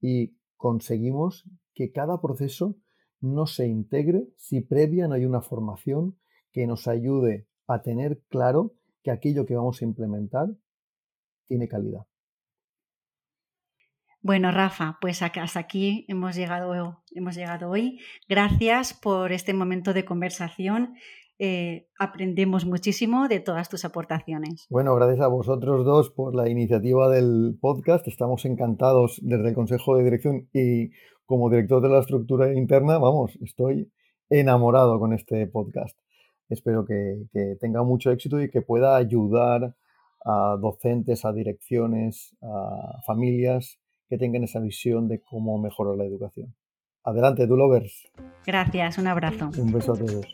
y 0.00 0.36
conseguimos 0.56 1.44
que 1.74 1.92
cada 1.92 2.20
proceso 2.20 2.76
no 3.20 3.46
se 3.46 3.66
integre 3.66 4.28
si 4.36 4.60
previa 4.60 5.08
no 5.08 5.14
hay 5.14 5.24
una 5.24 5.40
formación 5.40 6.18
que 6.56 6.66
nos 6.66 6.88
ayude 6.88 7.46
a 7.68 7.82
tener 7.82 8.22
claro 8.30 8.72
que 9.02 9.10
aquello 9.10 9.44
que 9.44 9.54
vamos 9.54 9.82
a 9.82 9.84
implementar 9.84 10.46
tiene 11.46 11.68
calidad. 11.68 12.06
Bueno, 14.22 14.50
Rafa, 14.50 14.96
pues 15.02 15.20
hasta 15.20 15.60
aquí 15.60 16.06
hemos 16.08 16.34
llegado, 16.34 17.02
hemos 17.10 17.36
llegado 17.36 17.68
hoy. 17.68 18.00
Gracias 18.26 18.94
por 18.94 19.32
este 19.32 19.52
momento 19.52 19.92
de 19.92 20.06
conversación. 20.06 20.94
Eh, 21.38 21.88
aprendemos 21.98 22.64
muchísimo 22.64 23.28
de 23.28 23.40
todas 23.40 23.68
tus 23.68 23.84
aportaciones. 23.84 24.66
Bueno, 24.70 24.94
gracias 24.94 25.20
a 25.20 25.28
vosotros 25.28 25.84
dos 25.84 26.10
por 26.10 26.34
la 26.34 26.48
iniciativa 26.48 27.10
del 27.10 27.58
podcast. 27.60 28.08
Estamos 28.08 28.46
encantados 28.46 29.20
desde 29.22 29.50
el 29.50 29.54
Consejo 29.54 29.98
de 29.98 30.04
Dirección 30.04 30.48
y 30.54 30.88
como 31.26 31.50
director 31.50 31.82
de 31.82 31.90
la 31.90 31.98
estructura 31.98 32.54
interna, 32.54 32.96
vamos, 32.96 33.38
estoy 33.42 33.92
enamorado 34.30 34.98
con 34.98 35.12
este 35.12 35.46
podcast. 35.48 35.98
Espero 36.48 36.84
que, 36.84 37.24
que 37.32 37.56
tenga 37.60 37.82
mucho 37.82 38.10
éxito 38.10 38.40
y 38.40 38.50
que 38.50 38.62
pueda 38.62 38.96
ayudar 38.96 39.74
a 40.24 40.56
docentes, 40.60 41.24
a 41.24 41.32
direcciones, 41.32 42.36
a 42.42 43.00
familias 43.06 43.78
que 44.08 44.18
tengan 44.18 44.44
esa 44.44 44.60
visión 44.60 45.08
de 45.08 45.20
cómo 45.20 45.58
mejorar 45.58 45.96
la 45.96 46.04
educación. 46.04 46.54
Adelante, 47.04 47.46
Dulovers. 47.46 48.08
Gracias, 48.44 48.98
un 48.98 49.06
abrazo. 49.06 49.50
Un 49.58 49.72
beso 49.72 49.92
a 49.92 49.96
todos. 49.96 50.26